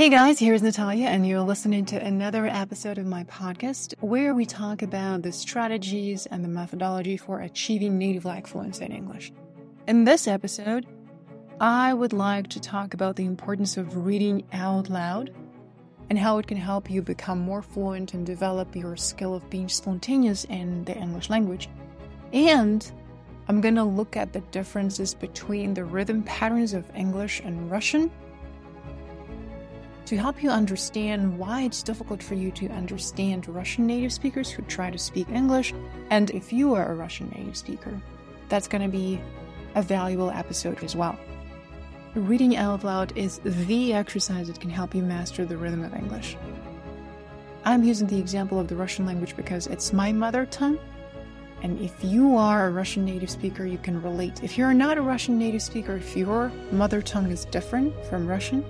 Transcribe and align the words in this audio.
Hey 0.00 0.08
guys, 0.08 0.38
here's 0.38 0.62
Natalia, 0.62 1.08
and 1.08 1.28
you're 1.28 1.42
listening 1.42 1.84
to 1.84 2.02
another 2.02 2.46
episode 2.46 2.96
of 2.96 3.04
my 3.04 3.24
podcast 3.24 3.92
where 4.00 4.34
we 4.34 4.46
talk 4.46 4.80
about 4.80 5.20
the 5.20 5.30
strategies 5.30 6.24
and 6.24 6.42
the 6.42 6.48
methodology 6.48 7.18
for 7.18 7.40
achieving 7.40 7.98
native 7.98 8.24
like 8.24 8.46
fluency 8.46 8.86
in 8.86 8.92
English. 8.92 9.30
In 9.86 10.04
this 10.04 10.26
episode, 10.26 10.86
I 11.60 11.92
would 11.92 12.14
like 12.14 12.48
to 12.48 12.60
talk 12.60 12.94
about 12.94 13.16
the 13.16 13.26
importance 13.26 13.76
of 13.76 14.06
reading 14.06 14.42
out 14.54 14.88
loud 14.88 15.34
and 16.08 16.18
how 16.18 16.38
it 16.38 16.46
can 16.46 16.56
help 16.56 16.90
you 16.90 17.02
become 17.02 17.38
more 17.38 17.60
fluent 17.60 18.14
and 18.14 18.24
develop 18.24 18.74
your 18.74 18.96
skill 18.96 19.34
of 19.34 19.50
being 19.50 19.68
spontaneous 19.68 20.46
in 20.46 20.82
the 20.86 20.96
English 20.96 21.28
language. 21.28 21.68
And 22.32 22.90
I'm 23.48 23.60
to 23.60 23.84
look 23.84 24.16
at 24.16 24.32
the 24.32 24.40
differences 24.50 25.12
between 25.12 25.74
the 25.74 25.84
rhythm 25.84 26.22
patterns 26.22 26.72
of 26.72 26.90
English 26.96 27.42
and 27.44 27.70
Russian 27.70 28.10
to 30.10 30.16
help 30.16 30.42
you 30.42 30.50
understand 30.50 31.38
why 31.38 31.62
it's 31.62 31.84
difficult 31.84 32.20
for 32.20 32.34
you 32.34 32.50
to 32.50 32.66
understand 32.70 33.46
Russian 33.46 33.86
native 33.86 34.12
speakers 34.12 34.50
who 34.50 34.60
try 34.62 34.90
to 34.90 34.98
speak 34.98 35.28
English. 35.28 35.72
And 36.10 36.30
if 36.30 36.52
you 36.52 36.74
are 36.74 36.90
a 36.90 36.96
Russian 36.96 37.30
native 37.30 37.56
speaker, 37.56 37.96
that's 38.48 38.66
going 38.66 38.82
to 38.82 38.88
be 38.88 39.20
a 39.76 39.82
valuable 39.82 40.32
episode 40.32 40.82
as 40.82 40.96
well. 40.96 41.16
Reading 42.16 42.56
out 42.56 42.82
loud 42.82 43.16
is 43.16 43.40
the 43.44 43.92
exercise 43.92 44.48
that 44.48 44.60
can 44.60 44.68
help 44.68 44.96
you 44.96 45.02
master 45.04 45.44
the 45.44 45.56
rhythm 45.56 45.84
of 45.84 45.94
English. 45.94 46.36
I'm 47.64 47.84
using 47.84 48.08
the 48.08 48.18
example 48.18 48.58
of 48.58 48.66
the 48.66 48.74
Russian 48.74 49.06
language 49.06 49.36
because 49.36 49.68
it's 49.68 49.92
my 49.92 50.10
mother 50.10 50.44
tongue. 50.44 50.80
And 51.62 51.78
if 51.78 52.02
you 52.02 52.36
are 52.36 52.66
a 52.66 52.72
Russian 52.72 53.04
native 53.04 53.30
speaker, 53.30 53.64
you 53.64 53.78
can 53.78 54.02
relate. 54.02 54.42
If 54.42 54.58
you're 54.58 54.74
not 54.74 54.98
a 54.98 55.02
Russian 55.02 55.38
native 55.38 55.62
speaker, 55.62 55.94
if 55.94 56.16
your 56.16 56.50
mother 56.72 57.00
tongue 57.00 57.30
is 57.30 57.44
different 57.44 57.94
from 58.06 58.26
Russian, 58.26 58.64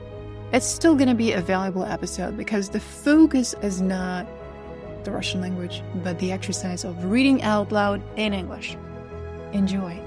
it's 0.53 0.67
still 0.67 0.97
going 0.97 1.09
to 1.09 1.15
be 1.15 1.33
a 1.33 1.41
valuable 1.41 1.85
episode 1.85 2.37
because 2.37 2.69
the 2.71 2.81
focus 2.81 3.55
is 3.63 3.81
not 3.81 4.27
the 5.05 5.13
Russian 5.13 5.41
language, 5.41 5.83
but 6.03 6.19
the 6.19 6.33
exercise 6.33 6.85
of 6.85 7.05
reading 7.05 7.43
out 7.43 7.71
loud 7.71 8.03
in 8.17 8.35
English. 8.35 8.77
Enjoy. 9.53 10.01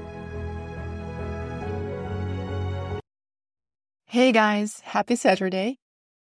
Hey 4.05 4.31
guys, 4.31 4.81
happy 4.81 5.15
Saturday. 5.15 5.77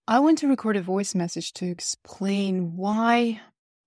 I 0.08 0.20
want 0.20 0.38
to 0.39 0.48
record 0.48 0.76
a 0.76 0.82
voice 0.82 1.16
message 1.16 1.54
to 1.54 1.66
explain 1.66 2.76
why 2.76 3.39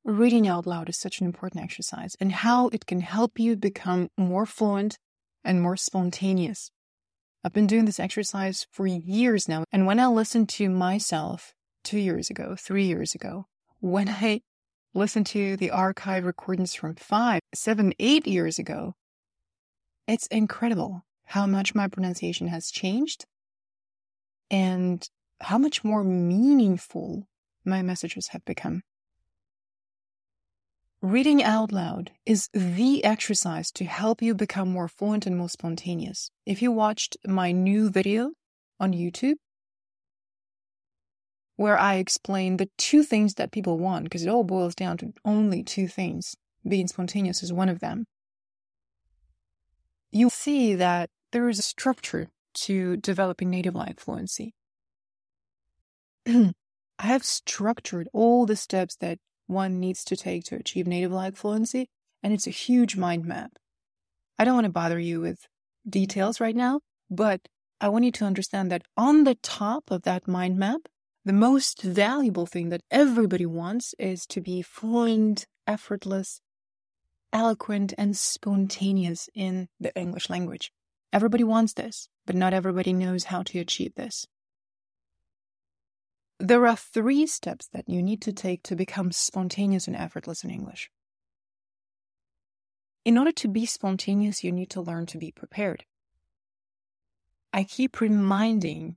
reading 0.05 0.49
out 0.49 0.67
loud 0.67 0.89
is 0.89 0.99
such 0.99 1.21
an 1.21 1.27
important 1.27 1.63
exercise 1.63 2.17
and 2.19 2.33
how 2.33 2.69
it 2.69 2.87
can 2.87 3.01
help 3.01 3.39
you 3.39 3.57
become 3.57 4.11
more 4.17 4.47
fluent 4.47 4.99
and 5.45 5.61
more 5.61 5.77
spontaneous. 5.77 6.71
I've 7.45 7.53
been 7.53 7.67
doing 7.67 7.85
this 7.85 8.01
exercise 8.01 8.67
for 8.71 8.87
years 8.87 9.49
now. 9.49 9.65
And 9.71 9.87
when 9.87 10.01
I 10.01 10.07
listened 10.07 10.49
to 10.51 10.71
myself 10.71 11.53
two 11.83 11.99
years 11.99 12.31
ago, 12.31 12.57
three 12.59 12.85
years 12.87 13.15
ago, 13.15 13.45
when 13.81 14.09
I 14.09 14.41
listened 14.95 15.27
to 15.27 15.55
the 15.59 15.71
archive 15.71 16.25
recordings 16.25 16.75
from 16.75 16.95
five, 16.95 17.41
seven, 17.55 17.93
eight 17.99 18.27
years 18.27 18.59
ago, 18.59 18.95
it's 20.09 20.27
incredible 20.29 21.05
how 21.27 21.47
much 21.47 21.75
my 21.75 21.87
pronunciation 21.87 22.47
has 22.49 22.71
changed 22.71 23.27
and 24.51 25.07
how 25.43 25.59
much 25.59 25.85
more 25.85 26.03
meaningful 26.03 27.29
my 27.63 27.83
messages 27.83 28.29
have 28.29 28.45
become. 28.47 28.83
Reading 31.05 31.43
out 31.43 31.71
loud 31.71 32.13
is 32.25 32.49
the 32.55 33.05
exercise 33.05 33.71
to 33.73 33.85
help 33.85 34.23
you 34.23 34.35
become 34.35 34.71
more 34.71 34.89
fluent 34.89 35.27
and 35.27 35.37
more 35.37 35.51
spontaneous. 35.51 36.31
If 36.47 36.63
you 36.63 36.73
watched 36.73 37.19
my 37.27 37.53
new 37.53 37.91
video 37.91 38.31
on 38.81 38.95
YouTube, 38.95 39.35
where 41.57 41.79
I 41.79 41.97
explain 41.97 42.57
the 42.57 42.71
two 42.79 43.03
things 43.03 43.35
that 43.35 43.53
people 43.53 43.79
want, 43.79 44.05
because 44.05 44.25
it 44.25 44.31
all 44.31 44.45
boils 44.45 44.75
down 44.75 44.97
to 44.97 45.13
only 45.27 45.63
two 45.63 45.89
things, 45.89 46.37
being 46.67 46.89
spontaneous 46.89 47.43
is 47.43 47.53
one 47.53 47.69
of 47.69 47.81
them, 47.81 48.07
you 50.11 50.31
see 50.31 50.75
that 50.75 51.11
there 51.33 51.51
is 51.51 51.59
a 51.59 51.63
structure 51.63 52.31
to 52.55 52.97
developing 52.97 53.51
native 53.51 53.75
like 53.75 54.01
fluency. 54.01 54.55
I 56.27 56.55
have 56.99 57.25
structured 57.25 58.09
all 58.15 58.47
the 58.47 58.57
steps 58.57 58.97
that 59.03 59.19
one 59.47 59.81
needs 59.81 60.05
to 60.05 60.17
take 60.17 60.45
to 60.45 60.57
achieve 60.57 60.87
native 60.87 61.13
like 61.13 61.37
fluency, 61.37 61.89
and 62.23 62.33
it's 62.33 62.47
a 62.47 62.51
huge 62.51 62.97
mind 62.97 63.25
map. 63.25 63.53
I 64.39 64.45
don't 64.45 64.55
want 64.55 64.65
to 64.67 64.73
bother 64.73 64.99
you 64.99 65.21
with 65.21 65.47
details 65.89 66.41
right 66.41 66.57
now, 66.57 66.81
but 67.11 67.49
I 67.81 67.89
want 67.89 68.05
you 68.05 68.13
to 68.13 68.25
understand 68.25 68.71
that 68.73 68.83
on 68.97 69.25
the 69.25 69.37
top 69.37 69.91
of 69.91 70.03
that 70.03 70.27
mind 70.27 70.57
map, 70.57 70.83
the 71.25 71.33
most 71.33 71.83
valuable 71.83 72.47
thing 72.47 72.69
that 72.69 72.83
everybody 72.91 73.47
wants 73.47 73.95
is 73.99 74.27
to 74.27 74.41
be 74.41 74.63
fluent, 74.63 75.47
effortless, 75.67 76.41
eloquent, 77.33 77.95
and 77.97 78.17
spontaneous 78.17 79.29
in 79.35 79.69
the 79.81 79.95
English 79.97 80.31
language. 80.31 80.71
Everybody 81.13 81.45
wants 81.45 81.75
this, 81.75 82.09
but 82.27 82.37
not 82.37 82.55
everybody 82.55 82.93
knows 82.93 83.25
how 83.25 83.43
to 83.45 83.59
achieve 83.59 83.95
this. 83.95 84.27
There 86.41 86.67
are 86.67 86.77
three 86.77 87.27
steps 87.27 87.69
that 87.69 87.89
you 87.89 88.03
need 88.03 88.21
to 88.23 88.33
take 88.33 88.63
to 88.65 88.77
become 88.77 89.13
spontaneous 89.13 89.87
and 89.87 89.97
effortless 89.97 90.43
in 90.43 90.51
English. 90.51 90.91
In 93.05 93.19
order 93.19 93.33
to 93.33 93.49
be 93.49 93.67
spontaneous, 93.67 94.43
you 94.43 94.51
need 94.51 94.71
to 94.71 94.81
learn 94.81 95.07
to 95.07 95.19
be 95.19 95.31
prepared. 95.31 95.85
I 97.53 97.65
keep 97.65 98.01
reminding 98.01 98.97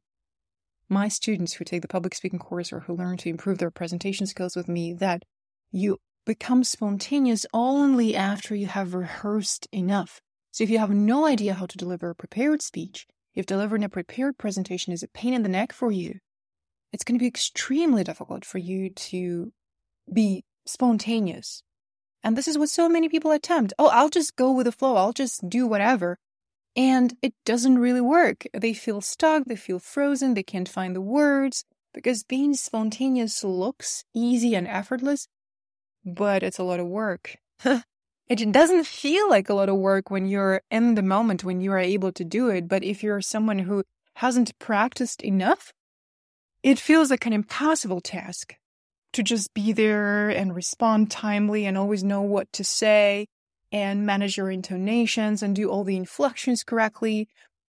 my 0.89 1.09
students 1.09 1.53
who 1.53 1.65
take 1.65 1.81
the 1.81 1.87
public 1.87 2.15
speaking 2.15 2.39
course 2.39 2.71
or 2.73 2.81
who 2.81 2.95
learn 2.95 3.17
to 3.17 3.29
improve 3.29 3.57
their 3.57 3.69
presentation 3.69 4.25
skills 4.25 4.55
with 4.55 4.67
me 4.67 4.93
that 4.93 5.23
you 5.71 5.99
become 6.25 6.63
spontaneous 6.63 7.45
only 7.53 8.15
after 8.15 8.55
you 8.55 8.67
have 8.67 8.93
rehearsed 8.93 9.67
enough. 9.71 10.21
So 10.51 10.63
if 10.63 10.69
you 10.69 10.79
have 10.79 10.89
no 10.89 11.25
idea 11.25 11.53
how 11.53 11.65
to 11.67 11.77
deliver 11.77 12.09
a 12.09 12.15
prepared 12.15 12.61
speech, 12.61 13.05
if 13.35 13.45
delivering 13.45 13.83
a 13.83 13.89
prepared 13.89 14.37
presentation 14.37 14.91
is 14.91 15.03
a 15.03 15.07
pain 15.07 15.33
in 15.33 15.43
the 15.43 15.49
neck 15.49 15.71
for 15.71 15.91
you, 15.91 16.19
it's 16.91 17.03
going 17.03 17.17
to 17.17 17.23
be 17.23 17.27
extremely 17.27 18.03
difficult 18.03 18.45
for 18.45 18.57
you 18.57 18.89
to 18.89 19.51
be 20.11 20.45
spontaneous. 20.65 21.63
And 22.23 22.37
this 22.37 22.47
is 22.47 22.57
what 22.57 22.69
so 22.69 22.89
many 22.89 23.09
people 23.09 23.31
attempt. 23.31 23.73
Oh, 23.77 23.87
I'll 23.87 24.09
just 24.09 24.35
go 24.35 24.51
with 24.51 24.65
the 24.65 24.71
flow. 24.71 24.95
I'll 24.95 25.13
just 25.13 25.47
do 25.49 25.67
whatever. 25.67 26.17
And 26.75 27.15
it 27.21 27.33
doesn't 27.45 27.79
really 27.79 28.01
work. 28.01 28.45
They 28.53 28.73
feel 28.73 29.01
stuck. 29.01 29.45
They 29.45 29.55
feel 29.55 29.79
frozen. 29.79 30.33
They 30.33 30.43
can't 30.43 30.69
find 30.69 30.95
the 30.95 31.01
words 31.01 31.65
because 31.93 32.23
being 32.23 32.53
spontaneous 32.53 33.43
looks 33.43 34.03
easy 34.13 34.53
and 34.53 34.67
effortless, 34.67 35.27
but 36.05 36.43
it's 36.43 36.59
a 36.59 36.63
lot 36.63 36.79
of 36.79 36.85
work. 36.85 37.37
it 38.27 38.51
doesn't 38.51 38.85
feel 38.85 39.27
like 39.29 39.49
a 39.49 39.55
lot 39.55 39.69
of 39.69 39.77
work 39.77 40.11
when 40.11 40.27
you're 40.27 40.61
in 40.69 40.93
the 40.93 41.01
moment, 41.01 41.43
when 41.43 41.59
you 41.59 41.71
are 41.71 41.79
able 41.79 42.11
to 42.11 42.23
do 42.23 42.49
it. 42.49 42.67
But 42.67 42.83
if 42.83 43.01
you're 43.01 43.21
someone 43.21 43.59
who 43.59 43.83
hasn't 44.15 44.57
practiced 44.59 45.23
enough, 45.23 45.73
it 46.67 46.77
feels 46.77 47.09
like 47.09 47.25
an 47.25 47.31
impossible 47.31 48.01
task 48.01 48.53
to 49.13 49.23
just 49.23 49.53
be 49.53 49.71
there 49.71 50.27
and 50.27 50.53
respond 50.53 51.09
timely 51.09 51.65
and 51.65 51.77
always 51.77 52.03
know 52.03 52.21
what 52.21 52.51
to 52.51 52.61
say 52.61 53.25
and 53.71 54.05
manage 54.05 54.35
your 54.35 54.51
intonations 54.51 55.41
and 55.41 55.55
do 55.55 55.69
all 55.69 55.85
the 55.85 55.95
inflections 55.95 56.65
correctly 56.65 57.29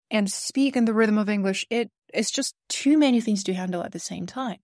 and 0.10 0.30
speak 0.30 0.76
in 0.76 0.84
the 0.84 0.94
rhythm 0.94 1.18
of 1.18 1.30
English. 1.30 1.66
It 1.70 1.90
is 2.14 2.30
just 2.30 2.54
too 2.68 2.98
many 2.98 3.22
things 3.22 3.46
to 3.46 3.54
handle 3.54 3.82
at 3.82 3.94
the 3.94 3.98
same 3.98 4.26
time. 4.26 4.58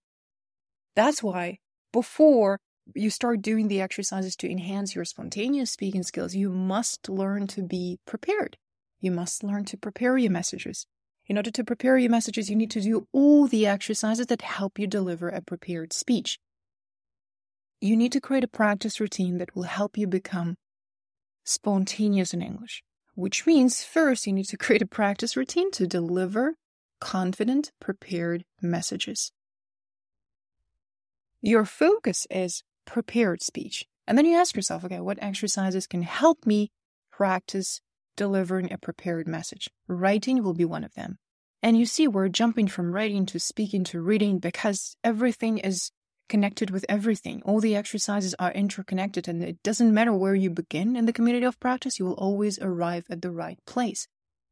That's 0.93 1.23
why 1.23 1.59
before 1.93 2.59
you 2.93 3.09
start 3.09 3.41
doing 3.41 3.69
the 3.69 3.79
exercises 3.79 4.35
to 4.37 4.51
enhance 4.51 4.93
your 4.93 5.05
spontaneous 5.05 5.71
speaking 5.71 6.03
skills, 6.03 6.35
you 6.35 6.49
must 6.49 7.07
learn 7.07 7.47
to 7.47 7.61
be 7.61 7.99
prepared. 8.05 8.57
You 8.99 9.11
must 9.11 9.41
learn 9.41 9.63
to 9.63 9.77
prepare 9.77 10.17
your 10.17 10.31
messages. 10.31 10.85
In 11.27 11.37
order 11.37 11.51
to 11.51 11.63
prepare 11.63 11.97
your 11.97 12.09
messages, 12.09 12.49
you 12.49 12.55
need 12.55 12.71
to 12.71 12.81
do 12.81 13.07
all 13.11 13.47
the 13.47 13.67
exercises 13.67 14.27
that 14.27 14.41
help 14.41 14.79
you 14.79 14.87
deliver 14.87 15.27
a 15.29 15.41
prepared 15.41 15.91
speech. 15.91 16.39
You 17.81 17.97
need 17.97 18.13
to 18.13 18.21
create 18.21 18.45
a 18.45 18.47
practice 18.47 18.99
routine 18.99 19.37
that 19.37 19.55
will 19.55 19.63
help 19.63 19.97
you 19.97 20.07
become 20.07 20.55
spontaneous 21.43 22.33
in 22.33 22.41
English, 22.41 22.81
which 23.15 23.45
means 23.45 23.83
first 23.83 24.25
you 24.25 24.33
need 24.33 24.45
to 24.45 24.57
create 24.65 24.81
a 24.81 24.87
practice 24.87 25.35
routine 25.35 25.69
to 25.71 25.85
deliver 25.85 26.55
confident, 26.99 27.71
prepared 27.79 28.43
messages. 28.61 29.31
Your 31.41 31.65
focus 31.65 32.25
is 32.29 32.63
prepared 32.85 33.41
speech. 33.41 33.85
And 34.07 34.17
then 34.17 34.25
you 34.25 34.37
ask 34.37 34.55
yourself, 34.55 34.85
okay, 34.85 35.01
what 35.01 35.21
exercises 35.21 35.85
can 35.85 36.01
help 36.01 36.45
me 36.45 36.71
practice 37.11 37.81
delivering 38.17 38.73
a 38.73 38.77
prepared 38.77 39.27
message. 39.27 39.69
Writing 39.87 40.43
will 40.43 40.53
be 40.53 40.65
one 40.65 40.83
of 40.83 40.93
them. 40.95 41.17
And 41.63 41.77
you 41.77 41.85
see, 41.85 42.07
we're 42.07 42.27
jumping 42.27 42.67
from 42.67 42.91
writing 42.91 43.25
to 43.27 43.39
speaking 43.39 43.83
to 43.85 44.01
reading 44.01 44.39
because 44.39 44.97
everything 45.03 45.57
is 45.59 45.91
connected 46.27 46.69
with 46.69 46.85
everything. 46.89 47.41
All 47.45 47.61
the 47.61 47.75
exercises 47.75 48.35
are 48.37 48.51
interconnected, 48.51 49.27
and 49.27 49.41
it 49.41 49.63
doesn't 49.63 49.93
matter 49.93 50.13
where 50.13 50.35
you 50.35 50.49
begin 50.49 50.95
in 50.95 51.05
the 51.05 51.13
community 51.13 51.45
of 51.45 51.59
practice, 51.59 51.99
you 51.99 52.05
will 52.05 52.13
always 52.15 52.59
arrive 52.59 53.05
at 53.09 53.21
the 53.21 53.31
right 53.31 53.59
place. 53.65 54.07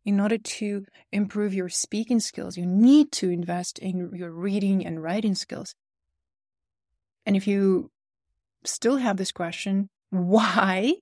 in 0.08 0.20
order 0.20 0.38
to 0.38 0.86
improve 1.12 1.52
your 1.52 1.68
speaking 1.68 2.20
skills, 2.20 2.58
you 2.58 2.66
need 2.66 3.12
to 3.12 3.28
invest 3.32 3.80
in 3.80 4.12
your 4.14 4.30
reading 4.30 4.86
and 4.86 5.02
writing 5.02 5.34
skills. 5.34 5.74
And 7.26 7.36
if 7.36 7.48
you 7.48 7.90
still 8.64 8.98
have 8.98 9.18
this 9.18 9.32
question, 9.32 9.90
why? 10.12 10.94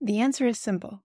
The 0.00 0.18
answer 0.20 0.46
is 0.46 0.60
simple. 0.60 1.02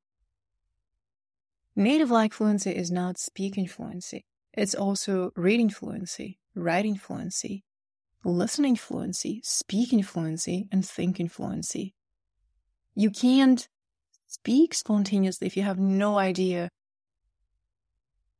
Native 1.76 2.12
like 2.12 2.34
fluency 2.34 2.72
is 2.72 2.92
not 2.92 3.18
speaking 3.18 3.68
fluency. 3.68 4.26
It's 4.54 4.76
also 4.76 5.32
reading 5.36 5.72
fluency, 5.72 6.38
writing 6.56 6.96
fluency, 6.96 7.64
listening 8.24 8.76
fluency, 8.76 9.42
speaking 9.44 10.04
fluency, 10.04 10.68
and 10.72 10.86
thinking 10.86 11.28
fluency. 11.28 11.96
You 12.94 13.10
can't 13.10 13.68
speak 14.28 14.76
spontaneously 14.76 15.48
if 15.48 15.58
you 15.58 15.64
have 15.64 15.80
no 15.80 16.20
idea 16.20 16.70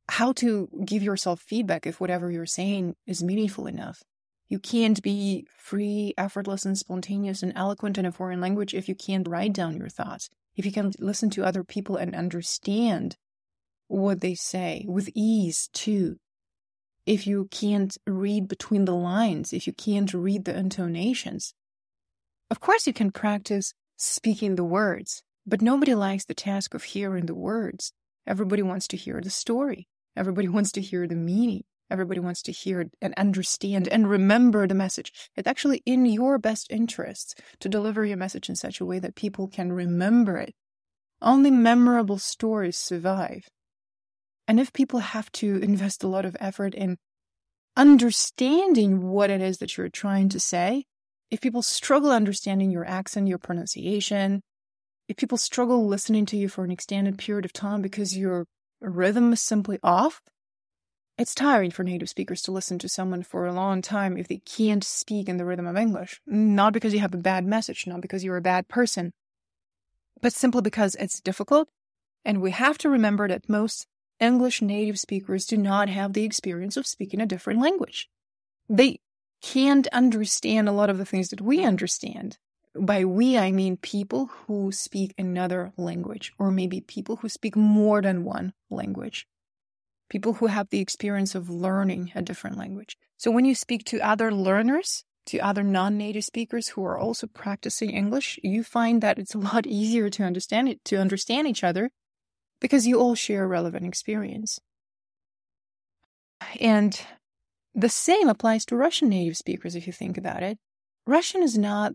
how 0.08 0.32
to 0.34 0.68
give 0.84 1.02
yourself 1.02 1.40
feedback 1.40 1.86
if 1.86 2.00
whatever 2.00 2.30
you're 2.30 2.46
saying 2.46 2.94
is 3.04 3.24
meaningful 3.24 3.66
enough. 3.66 4.02
You 4.48 4.60
can't 4.60 5.02
be 5.02 5.46
free, 5.58 6.14
effortless, 6.16 6.64
and 6.64 6.78
spontaneous 6.78 7.42
and 7.42 7.52
eloquent 7.56 7.98
in 7.98 8.06
a 8.06 8.12
foreign 8.12 8.40
language 8.40 8.74
if 8.74 8.88
you 8.88 8.94
can't 8.94 9.26
write 9.26 9.54
down 9.54 9.76
your 9.76 9.88
thoughts, 9.88 10.28
if 10.54 10.64
you 10.64 10.70
can't 10.70 11.00
listen 11.00 11.30
to 11.30 11.44
other 11.44 11.64
people 11.64 11.96
and 11.96 12.14
understand 12.14 13.16
what 13.94 14.20
they 14.20 14.34
say 14.34 14.84
with 14.88 15.10
ease, 15.14 15.68
too. 15.72 16.16
If 17.06 17.26
you 17.26 17.48
can't 17.50 17.96
read 18.06 18.48
between 18.48 18.86
the 18.86 18.94
lines, 18.94 19.52
if 19.52 19.66
you 19.66 19.72
can't 19.72 20.12
read 20.14 20.44
the 20.44 20.56
intonations. 20.56 21.54
Of 22.50 22.60
course, 22.60 22.86
you 22.86 22.92
can 22.92 23.10
practice 23.10 23.74
speaking 23.96 24.56
the 24.56 24.64
words, 24.64 25.22
but 25.46 25.62
nobody 25.62 25.94
likes 25.94 26.24
the 26.24 26.34
task 26.34 26.74
of 26.74 26.84
hearing 26.84 27.26
the 27.26 27.34
words. 27.34 27.92
Everybody 28.26 28.62
wants 28.62 28.88
to 28.88 28.96
hear 28.96 29.20
the 29.20 29.30
story. 29.30 29.86
Everybody 30.16 30.48
wants 30.56 30.72
to 30.72 30.80
hear 30.80 31.06
the 31.06 31.16
meaning. 31.16 31.64
Everybody 31.90 32.20
wants 32.20 32.42
to 32.42 32.52
hear 32.52 32.86
and 33.02 33.14
understand 33.16 33.88
and 33.88 34.08
remember 34.08 34.66
the 34.66 34.74
message. 34.74 35.12
It's 35.36 35.46
actually 35.46 35.82
in 35.84 36.06
your 36.06 36.38
best 36.38 36.70
interests 36.70 37.34
to 37.60 37.68
deliver 37.68 38.04
your 38.04 38.16
message 38.16 38.48
in 38.48 38.56
such 38.56 38.80
a 38.80 38.86
way 38.86 38.98
that 38.98 39.14
people 39.14 39.48
can 39.48 39.70
remember 39.70 40.38
it. 40.38 40.54
Only 41.20 41.50
memorable 41.50 42.18
stories 42.18 42.78
survive. 42.78 43.48
And 44.46 44.60
if 44.60 44.72
people 44.72 45.00
have 45.00 45.30
to 45.32 45.56
invest 45.56 46.04
a 46.04 46.08
lot 46.08 46.24
of 46.24 46.36
effort 46.38 46.74
in 46.74 46.98
understanding 47.76 49.08
what 49.08 49.30
it 49.30 49.40
is 49.40 49.58
that 49.58 49.76
you're 49.76 49.88
trying 49.88 50.28
to 50.30 50.40
say, 50.40 50.84
if 51.30 51.40
people 51.40 51.62
struggle 51.62 52.10
understanding 52.10 52.70
your 52.70 52.84
accent, 52.84 53.28
your 53.28 53.38
pronunciation, 53.38 54.42
if 55.08 55.16
people 55.16 55.38
struggle 55.38 55.86
listening 55.86 56.26
to 56.26 56.36
you 56.36 56.48
for 56.48 56.64
an 56.64 56.70
extended 56.70 57.18
period 57.18 57.44
of 57.44 57.52
time 57.52 57.82
because 57.82 58.16
your 58.16 58.46
rhythm 58.80 59.32
is 59.32 59.40
simply 59.40 59.78
off, 59.82 60.20
it's 61.16 61.34
tiring 61.34 61.70
for 61.70 61.84
native 61.84 62.08
speakers 62.08 62.42
to 62.42 62.52
listen 62.52 62.78
to 62.80 62.88
someone 62.88 63.22
for 63.22 63.46
a 63.46 63.52
long 63.52 63.82
time 63.82 64.16
if 64.16 64.28
they 64.28 64.38
can't 64.38 64.82
speak 64.82 65.28
in 65.28 65.36
the 65.36 65.44
rhythm 65.44 65.66
of 65.66 65.76
English. 65.76 66.20
Not 66.26 66.72
because 66.72 66.92
you 66.92 67.00
have 67.00 67.14
a 67.14 67.18
bad 67.18 67.44
message, 67.44 67.86
not 67.86 68.00
because 68.00 68.24
you're 68.24 68.36
a 68.36 68.42
bad 68.42 68.68
person, 68.68 69.12
but 70.20 70.32
simply 70.32 70.62
because 70.62 70.96
it's 70.96 71.20
difficult. 71.20 71.68
And 72.24 72.40
we 72.40 72.50
have 72.50 72.78
to 72.78 72.88
remember 72.88 73.28
that 73.28 73.48
most 73.48 73.86
English 74.20 74.62
native 74.62 74.98
speakers 74.98 75.46
do 75.46 75.56
not 75.56 75.88
have 75.88 76.12
the 76.12 76.24
experience 76.24 76.76
of 76.76 76.86
speaking 76.86 77.20
a 77.20 77.26
different 77.26 77.60
language. 77.60 78.08
They 78.68 79.00
can't 79.42 79.86
understand 79.88 80.68
a 80.68 80.72
lot 80.72 80.90
of 80.90 80.98
the 80.98 81.04
things 81.04 81.28
that 81.28 81.40
we 81.40 81.64
understand. 81.64 82.38
By 82.74 83.04
we, 83.04 83.38
I 83.38 83.52
mean 83.52 83.76
people 83.76 84.26
who 84.26 84.72
speak 84.72 85.14
another 85.18 85.72
language, 85.76 86.32
or 86.38 86.50
maybe 86.50 86.80
people 86.80 87.16
who 87.16 87.28
speak 87.28 87.54
more 87.54 88.02
than 88.02 88.24
one 88.24 88.52
language 88.70 89.26
people 90.14 90.34
who 90.34 90.46
have 90.46 90.70
the 90.70 90.80
experience 90.80 91.34
of 91.34 91.50
learning 91.50 92.12
a 92.14 92.22
different 92.22 92.56
language. 92.56 92.96
So 93.16 93.32
when 93.32 93.44
you 93.44 93.54
speak 93.54 93.84
to 93.86 94.00
other 94.00 94.32
learners, 94.32 95.04
to 95.26 95.38
other 95.40 95.62
non 95.62 95.96
native 95.96 96.24
speakers 96.24 96.68
who 96.68 96.84
are 96.84 96.98
also 96.98 97.26
practicing 97.26 97.90
English, 97.90 98.38
you 98.42 98.62
find 98.62 99.02
that 99.02 99.18
it's 99.18 99.34
a 99.34 99.38
lot 99.38 99.66
easier 99.80 100.10
to 100.10 100.22
understand 100.22 100.68
it, 100.68 100.84
to 100.84 100.98
understand 100.98 101.48
each 101.48 101.64
other 101.64 101.90
because 102.64 102.86
you 102.86 102.98
all 102.98 103.14
share 103.14 103.46
relevant 103.46 103.84
experience. 103.84 104.58
And 106.60 106.98
the 107.74 107.90
same 107.90 108.28
applies 108.28 108.64
to 108.66 108.76
Russian 108.76 109.10
native 109.10 109.36
speakers 109.36 109.74
if 109.74 109.86
you 109.86 109.92
think 109.92 110.16
about 110.16 110.42
it. 110.42 110.56
Russian 111.06 111.42
is 111.42 111.58
not 111.58 111.92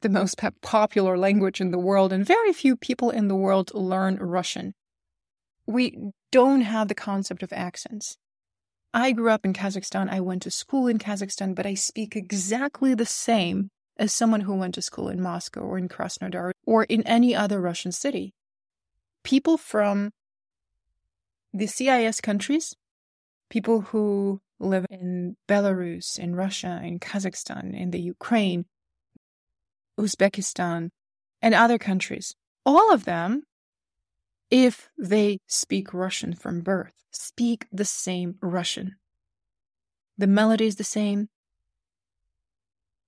the 0.00 0.08
most 0.08 0.40
popular 0.62 1.18
language 1.18 1.60
in 1.60 1.70
the 1.70 1.78
world, 1.78 2.14
and 2.14 2.24
very 2.24 2.54
few 2.54 2.76
people 2.76 3.10
in 3.10 3.28
the 3.28 3.36
world 3.36 3.74
learn 3.74 4.16
Russian 4.16 4.72
we 5.66 6.12
don't 6.30 6.62
have 6.62 6.88
the 6.88 6.94
concept 6.94 7.42
of 7.42 7.52
accents. 7.52 8.16
I 8.94 9.12
grew 9.12 9.30
up 9.30 9.44
in 9.44 9.52
Kazakhstan. 9.52 10.08
I 10.08 10.20
went 10.20 10.42
to 10.42 10.50
school 10.50 10.86
in 10.86 10.98
Kazakhstan, 10.98 11.54
but 11.54 11.66
I 11.66 11.74
speak 11.74 12.16
exactly 12.16 12.94
the 12.94 13.04
same 13.04 13.70
as 13.98 14.14
someone 14.14 14.42
who 14.42 14.54
went 14.54 14.74
to 14.74 14.82
school 14.82 15.08
in 15.08 15.20
Moscow 15.20 15.60
or 15.60 15.76
in 15.76 15.88
Krasnodar 15.88 16.52
or 16.64 16.84
in 16.84 17.02
any 17.02 17.34
other 17.34 17.60
Russian 17.60 17.92
city. 17.92 18.32
People 19.26 19.56
from 19.58 20.12
the 21.52 21.66
CIS 21.66 22.20
countries, 22.20 22.76
people 23.50 23.80
who 23.80 24.40
live 24.60 24.86
in 24.88 25.36
Belarus, 25.48 26.16
in 26.16 26.36
Russia, 26.36 26.80
in 26.84 27.00
Kazakhstan, 27.00 27.74
in 27.74 27.90
the 27.90 28.00
Ukraine, 28.00 28.66
Uzbekistan, 29.98 30.90
and 31.42 31.54
other 31.54 31.76
countries, 31.76 32.36
all 32.64 32.92
of 32.92 33.04
them 33.04 33.42
if 34.48 34.90
they 34.96 35.40
speak 35.48 35.92
Russian 35.92 36.32
from 36.32 36.60
birth, 36.60 36.94
speak 37.10 37.66
the 37.72 37.84
same 37.84 38.36
Russian. 38.40 38.94
The 40.16 40.28
melody 40.28 40.66
is 40.66 40.76
the 40.76 40.84
same, 40.84 41.30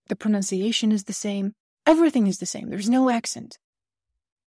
the 0.08 0.16
pronunciation 0.16 0.90
is 0.90 1.04
the 1.04 1.12
same, 1.12 1.54
everything 1.86 2.26
is 2.26 2.38
the 2.38 2.46
same. 2.46 2.70
There's 2.70 2.90
no 2.90 3.08
accent. 3.08 3.58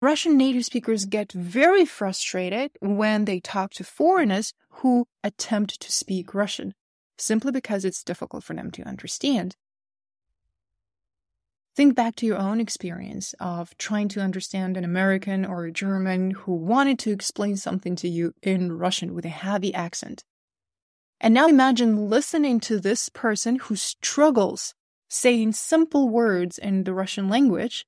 Russian 0.02 0.36
native 0.36 0.64
speakers 0.64 1.04
get 1.04 1.30
very 1.30 1.84
frustrated 1.84 2.72
when 2.80 3.24
they 3.24 3.38
talk 3.38 3.70
to 3.74 3.84
foreigners 3.84 4.52
who 4.68 5.06
attempt 5.22 5.80
to 5.80 5.92
speak 5.92 6.34
Russian, 6.34 6.74
simply 7.16 7.52
because 7.52 7.84
it's 7.84 8.02
difficult 8.02 8.42
for 8.42 8.52
them 8.52 8.72
to 8.72 8.82
understand. 8.82 9.54
Think 11.76 11.94
back 11.94 12.16
to 12.16 12.26
your 12.26 12.36
own 12.36 12.58
experience 12.58 13.32
of 13.38 13.78
trying 13.78 14.08
to 14.08 14.20
understand 14.20 14.76
an 14.76 14.82
American 14.82 15.46
or 15.46 15.66
a 15.66 15.72
German 15.72 16.32
who 16.32 16.52
wanted 16.52 16.98
to 16.98 17.12
explain 17.12 17.56
something 17.56 17.94
to 17.94 18.08
you 18.08 18.34
in 18.42 18.76
Russian 18.76 19.14
with 19.14 19.24
a 19.24 19.28
heavy 19.28 19.72
accent. 19.72 20.24
And 21.20 21.32
now 21.32 21.46
imagine 21.46 22.10
listening 22.10 22.58
to 22.62 22.80
this 22.80 23.08
person 23.08 23.54
who 23.54 23.76
struggles 23.76 24.74
saying 25.08 25.52
simple 25.52 26.08
words 26.08 26.58
in 26.58 26.82
the 26.82 26.92
Russian 26.92 27.28
language. 27.28 27.86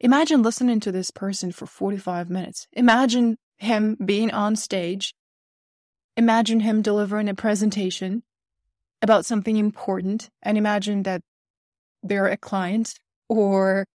Imagine 0.00 0.42
listening 0.42 0.80
to 0.80 0.92
this 0.92 1.10
person 1.10 1.52
for 1.52 1.66
45 1.66 2.28
minutes. 2.28 2.66
Imagine 2.72 3.36
him 3.58 3.96
being 4.04 4.30
on 4.30 4.56
stage. 4.56 5.14
Imagine 6.16 6.60
him 6.60 6.82
delivering 6.82 7.28
a 7.28 7.34
presentation 7.34 8.22
about 9.02 9.26
something 9.26 9.56
important 9.56 10.30
and 10.42 10.56
imagine 10.56 11.02
that 11.04 11.20
they're 12.02 12.28
a 12.28 12.36
client 12.36 12.94
or 13.28 13.86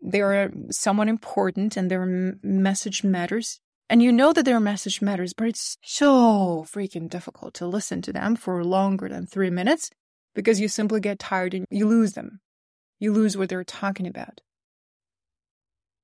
they're 0.00 0.52
someone 0.70 1.08
important 1.08 1.76
and 1.76 1.90
their 1.90 2.06
message 2.42 3.04
matters. 3.04 3.60
And 3.88 4.02
you 4.02 4.12
know 4.12 4.32
that 4.32 4.44
their 4.44 4.60
message 4.60 5.02
matters, 5.02 5.32
but 5.32 5.48
it's 5.48 5.76
so 5.82 6.64
freaking 6.68 7.08
difficult 7.08 7.54
to 7.54 7.66
listen 7.66 8.02
to 8.02 8.12
them 8.12 8.36
for 8.36 8.64
longer 8.64 9.08
than 9.08 9.26
three 9.26 9.50
minutes 9.50 9.90
because 10.34 10.60
you 10.60 10.68
simply 10.68 11.00
get 11.00 11.18
tired 11.18 11.54
and 11.54 11.66
you 11.70 11.86
lose 11.86 12.12
them. 12.12 12.40
You 12.98 13.12
lose 13.12 13.36
what 13.36 13.48
they're 13.48 13.64
talking 13.64 14.06
about. 14.06 14.40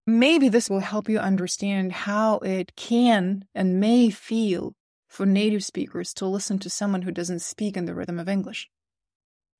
Maybe 0.06 0.48
this 0.48 0.70
will 0.70 0.80
help 0.80 1.08
you 1.08 1.18
understand 1.18 1.92
how 1.92 2.38
it 2.38 2.76
can 2.76 3.44
and 3.54 3.80
may 3.80 4.10
feel 4.10 4.74
for 5.08 5.26
native 5.26 5.64
speakers 5.64 6.14
to 6.14 6.26
listen 6.26 6.58
to 6.60 6.70
someone 6.70 7.02
who 7.02 7.10
doesn't 7.10 7.40
speak 7.40 7.76
in 7.76 7.86
the 7.86 7.94
rhythm 7.94 8.18
of 8.18 8.28
English. 8.28 8.68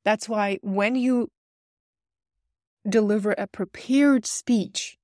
That's 0.05 0.29
why 0.29 0.59
when 0.63 0.95
you 0.95 1.31
deliver 2.89 3.33
a 3.33 3.49
prepared 3.49 4.25
speech, 4.25 4.97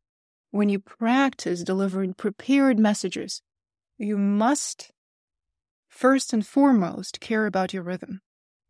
when 0.52 0.68
you 0.68 0.78
practice 0.78 1.64
delivering 1.64 2.14
prepared 2.14 2.78
messages, 2.78 3.42
you 3.98 4.16
must 4.16 4.92
first 5.88 6.32
and 6.32 6.46
foremost 6.46 7.18
care 7.18 7.46
about 7.46 7.72
your 7.72 7.82
rhythm. 7.82 8.20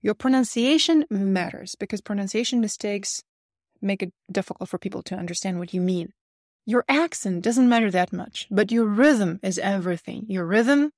Your 0.00 0.14
pronunciation 0.14 1.04
matters 1.10 1.74
because 1.78 2.00
pronunciation 2.00 2.60
mistakes 2.60 3.22
make 3.82 4.02
it 4.02 4.12
difficult 4.30 4.70
for 4.70 4.78
people 4.78 5.02
to 5.02 5.16
understand 5.16 5.58
what 5.58 5.74
you 5.74 5.80
mean. 5.80 6.12
Your 6.64 6.84
accent 6.88 7.42
doesn't 7.42 7.68
matter 7.68 7.90
that 7.90 8.12
much, 8.12 8.46
but 8.50 8.70
your 8.72 8.86
rhythm 8.86 9.40
is 9.42 9.58
everything. 9.58 10.26
Your 10.28 10.46
rhythm, 10.46 10.92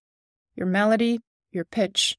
your 0.54 0.66
melody, 0.66 1.20
your 1.52 1.64
pitch. 1.64 2.16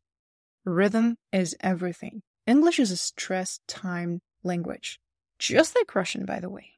Rhythm 0.64 1.18
is 1.32 1.56
everything. 1.60 2.24
English 2.48 2.80
is 2.80 2.92
a 2.92 2.98
stress 2.98 3.60
time 3.68 4.22
language 4.44 5.00
just 5.40 5.75
like 5.75 5.96
Russian, 5.96 6.25
by 6.25 6.40
the 6.40 6.50
way. 6.50 6.72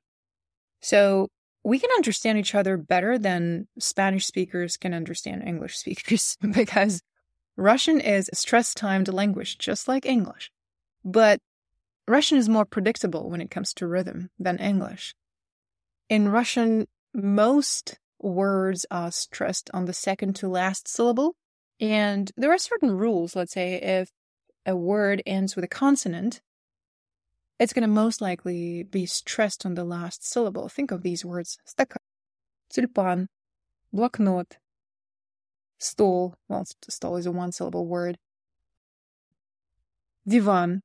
So 0.82 1.30
we 1.64 1.80
can 1.80 1.90
understand 1.96 2.38
each 2.38 2.56
other 2.56 2.78
better 2.78 3.18
than 3.18 3.68
Spanish 3.80 4.26
speakers 4.26 4.78
can 4.78 4.94
understand 4.94 5.44
English 5.44 5.78
speakers 5.84 6.38
because 6.52 7.02
Russian 7.56 8.00
is 8.00 8.30
a 8.32 8.36
stress 8.36 8.74
timed 8.74 9.08
language, 9.08 9.58
just 9.58 9.88
like 9.88 10.06
English. 10.06 10.52
But 11.04 11.40
Russian 12.08 12.38
is 12.38 12.48
more 12.48 12.66
predictable 12.66 13.30
when 13.30 13.42
it 13.42 13.52
comes 13.52 13.74
to 13.76 13.88
rhythm 13.88 14.30
than 14.40 14.58
English. 14.60 15.14
In 16.09 16.29
Russian, 16.29 16.87
most 17.15 17.99
words 18.21 18.87
are 18.91 19.11
stressed 19.11 19.71
on 19.75 19.87
the 19.87 19.93
second 19.93 20.37
to 20.37 20.49
last 20.49 20.89
syllable. 20.89 21.35
And 21.81 22.31
there 22.37 22.53
are 22.53 22.59
certain 22.59 22.93
rules. 22.97 23.35
Let's 23.35 23.53
say 23.53 23.75
if 23.75 24.11
a 24.65 24.77
word 24.77 25.23
ends 25.27 25.57
with 25.57 25.65
a 25.65 25.69
consonant, 25.69 26.41
it's 27.59 27.73
going 27.73 27.83
to 27.83 27.89
most 27.89 28.21
likely 28.21 28.83
be 28.83 29.07
stressed 29.07 29.67
on 29.67 29.75
the 29.75 29.85
last 29.85 30.25
syllable. 30.25 30.69
Think 30.69 30.91
of 30.91 31.03
these 31.03 31.25
words 31.25 31.59
стакан, 31.67 31.99
тюльпан, 32.73 33.27
блокнот, 33.95 34.53
stol. 35.81 36.35
Well, 36.49 36.65
stol 36.89 37.19
is 37.19 37.27
a 37.27 37.33
one 37.33 37.53
syllable 37.53 37.87
word. 37.87 38.19
Divan, 40.27 40.83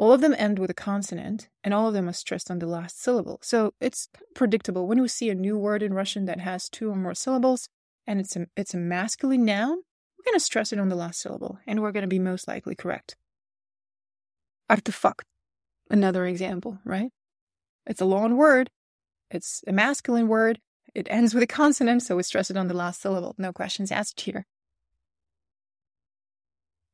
all 0.00 0.14
of 0.14 0.22
them 0.22 0.34
end 0.38 0.58
with 0.58 0.70
a 0.70 0.74
consonant, 0.74 1.50
and 1.62 1.74
all 1.74 1.88
of 1.88 1.92
them 1.92 2.08
are 2.08 2.14
stressed 2.14 2.50
on 2.50 2.58
the 2.58 2.66
last 2.66 3.02
syllable. 3.02 3.38
So 3.42 3.74
it's 3.82 4.08
predictable 4.34 4.86
when 4.86 5.02
we 5.02 5.08
see 5.08 5.28
a 5.28 5.34
new 5.34 5.58
word 5.58 5.82
in 5.82 5.92
Russian 5.92 6.24
that 6.24 6.40
has 6.40 6.70
two 6.70 6.90
or 6.90 6.96
more 6.96 7.14
syllables, 7.14 7.68
and 8.06 8.18
it's 8.18 8.34
a 8.34 8.46
it's 8.56 8.72
a 8.72 8.78
masculine 8.78 9.44
noun. 9.44 9.76
We're 10.16 10.24
going 10.24 10.38
to 10.38 10.40
stress 10.40 10.72
it 10.72 10.78
on 10.78 10.88
the 10.88 10.96
last 10.96 11.20
syllable, 11.20 11.58
and 11.66 11.82
we're 11.82 11.92
going 11.92 12.08
to 12.08 12.08
be 12.08 12.18
most 12.18 12.48
likely 12.48 12.74
correct. 12.74 13.14
Artifact, 14.70 15.26
another 15.90 16.24
example, 16.24 16.78
right? 16.82 17.10
It's 17.86 18.00
a 18.00 18.06
long 18.06 18.38
word. 18.38 18.70
It's 19.30 19.62
a 19.66 19.72
masculine 19.72 20.28
word. 20.28 20.60
It 20.94 21.08
ends 21.10 21.34
with 21.34 21.42
a 21.42 21.46
consonant, 21.46 22.04
so 22.04 22.16
we 22.16 22.22
stress 22.22 22.50
it 22.50 22.56
on 22.56 22.68
the 22.68 22.74
last 22.74 23.02
syllable. 23.02 23.34
No 23.36 23.52
questions 23.52 23.92
asked 23.92 24.22
here. 24.22 24.46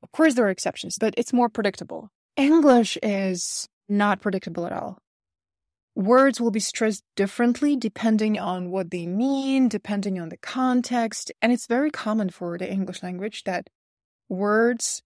Of 0.03 0.11
course, 0.11 0.35
there 0.35 0.47
are 0.47 0.51
exceptions, 0.51 0.99
but 0.99 1.15
it's 1.17 1.33
more 1.33 1.49
predictable. 1.49 2.11
English 2.37 2.99
is 3.03 3.69
not 3.89 4.21
predictable 4.21 4.67
at 4.67 4.73
all. 4.73 4.99
Words 5.95 6.41
will 6.41 6.51
be 6.51 6.61
stressed 6.61 7.05
differently 7.17 7.75
depending 7.75 8.39
on 8.39 8.71
what 8.71 8.91
they 8.91 9.07
mean, 9.07 9.69
depending 9.69 10.21
on 10.21 10.29
the 10.29 10.37
context. 10.37 11.33
And 11.41 11.53
it's 11.53 11.67
very 11.67 11.91
common 11.91 12.29
for 12.29 12.59
the 12.59 12.71
English 12.71 13.03
language 13.03 13.45
that 13.45 13.71
words 14.29 15.03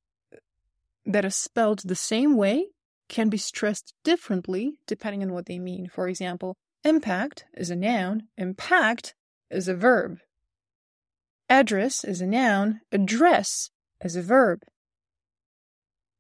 that 1.06 1.25
are 1.25 1.30
spelled 1.30 1.82
the 1.84 1.94
same 1.94 2.37
way 2.37 2.66
can 3.08 3.28
be 3.28 3.37
stressed 3.37 3.94
differently 4.02 4.78
depending 4.87 5.22
on 5.22 5.32
what 5.32 5.46
they 5.46 5.60
mean. 5.60 5.88
For 5.88 6.08
example, 6.08 6.56
impact 6.84 7.44
is 7.54 7.70
a 7.70 7.76
noun, 7.76 8.25
impact 8.37 9.14
is 9.50 9.68
a 9.68 9.75
verb. 9.75 10.18
Address 11.49 12.04
is 12.04 12.20
a 12.20 12.26
noun, 12.26 12.80
address 12.90 13.70
is 14.02 14.16
a 14.16 14.22
verb. 14.22 14.62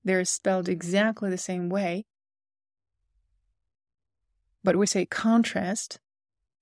They're 0.04 0.24
spelled 0.24 0.68
exactly 0.68 1.30
the 1.30 1.38
same 1.38 1.68
way. 1.68 2.06
But 4.62 4.76
we 4.76 4.86
say 4.86 5.06
contrast 5.06 5.98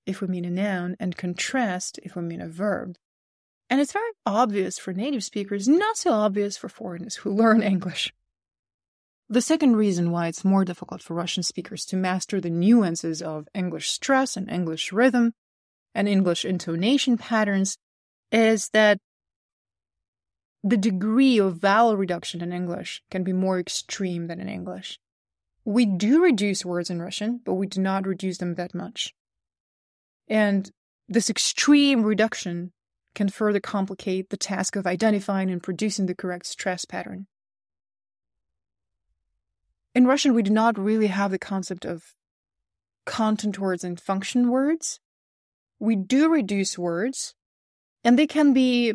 if 0.07 0.21
we 0.21 0.29
mean 0.29 0.45
a 0.45 0.51
noun 0.51 0.97
and 0.99 1.17
contrast 1.17 1.99
if 2.03 2.17
we 2.17 2.23
mean 2.23 2.41
a 2.41 2.49
verb. 2.49 2.97
And 3.71 3.81
it's 3.81 3.93
very 3.93 4.11
obvious 4.25 4.79
for 4.79 4.93
native 4.93 5.23
speakers, 5.23 5.69
not 5.69 5.97
so 5.97 6.13
obvious 6.13 6.57
for 6.57 6.69
foreigners 6.69 7.17
who 7.17 7.31
learn 7.35 7.63
English. 7.63 8.13
The 9.29 9.43
second 9.43 9.77
reason 9.77 10.11
why 10.11 10.29
it's 10.29 10.45
more 10.45 10.65
difficult 10.65 11.03
for 11.03 11.13
Russian 11.13 11.43
speakers 11.43 11.85
to 11.87 11.97
master 11.97 12.41
the 12.41 12.49
nuances 12.49 13.21
of 13.21 13.47
English 13.55 13.91
stress 13.91 14.39
and 14.39 14.51
English 14.51 14.91
rhythm 14.91 15.35
and 15.95 16.09
English 16.09 16.47
intonation 16.47 17.19
patterns 17.19 17.77
is 18.33 18.71
that 18.71 18.99
the 20.63 20.77
degree 20.77 21.39
of 21.39 21.57
vowel 21.57 21.97
reduction 21.97 22.41
in 22.43 22.53
English 22.53 23.03
can 23.11 23.23
be 23.23 23.33
more 23.33 23.59
extreme 23.59 24.27
than 24.27 24.41
in 24.41 24.49
English. 24.49 24.99
We 25.65 25.87
do 25.87 26.23
reduce 26.23 26.65
words 26.65 26.91
in 26.91 27.01
Russian, 27.01 27.41
but 27.45 27.55
we 27.55 27.67
do 27.67 27.81
not 27.81 28.07
reduce 28.07 28.39
them 28.39 28.55
that 28.55 28.75
much. 28.75 29.15
And 30.27 30.71
this 31.09 31.31
extreme 31.31 32.03
reduction 32.03 32.73
can 33.15 33.29
further 33.29 33.61
complicate 33.61 34.31
the 34.31 34.37
task 34.37 34.77
of 34.77 34.87
identifying 34.87 35.51
and 35.51 35.63
producing 35.63 36.07
the 36.07 36.15
correct 36.15 36.47
stress 36.47 36.85
pattern. 36.85 37.27
In 39.95 40.07
Russian, 40.07 40.35
we 40.35 40.43
do 40.43 40.51
not 40.51 40.79
really 40.79 41.09
have 41.09 41.31
the 41.31 41.39
concept 41.39 41.85
of 41.85 42.15
content 43.05 43.59
words 43.59 43.83
and 43.85 43.99
function 43.99 44.51
words. 44.51 45.01
We 45.81 45.97
do 45.97 46.29
reduce 46.29 46.79
words, 46.79 47.35
and 48.05 48.19
they 48.19 48.27
can 48.27 48.53
be 48.53 48.95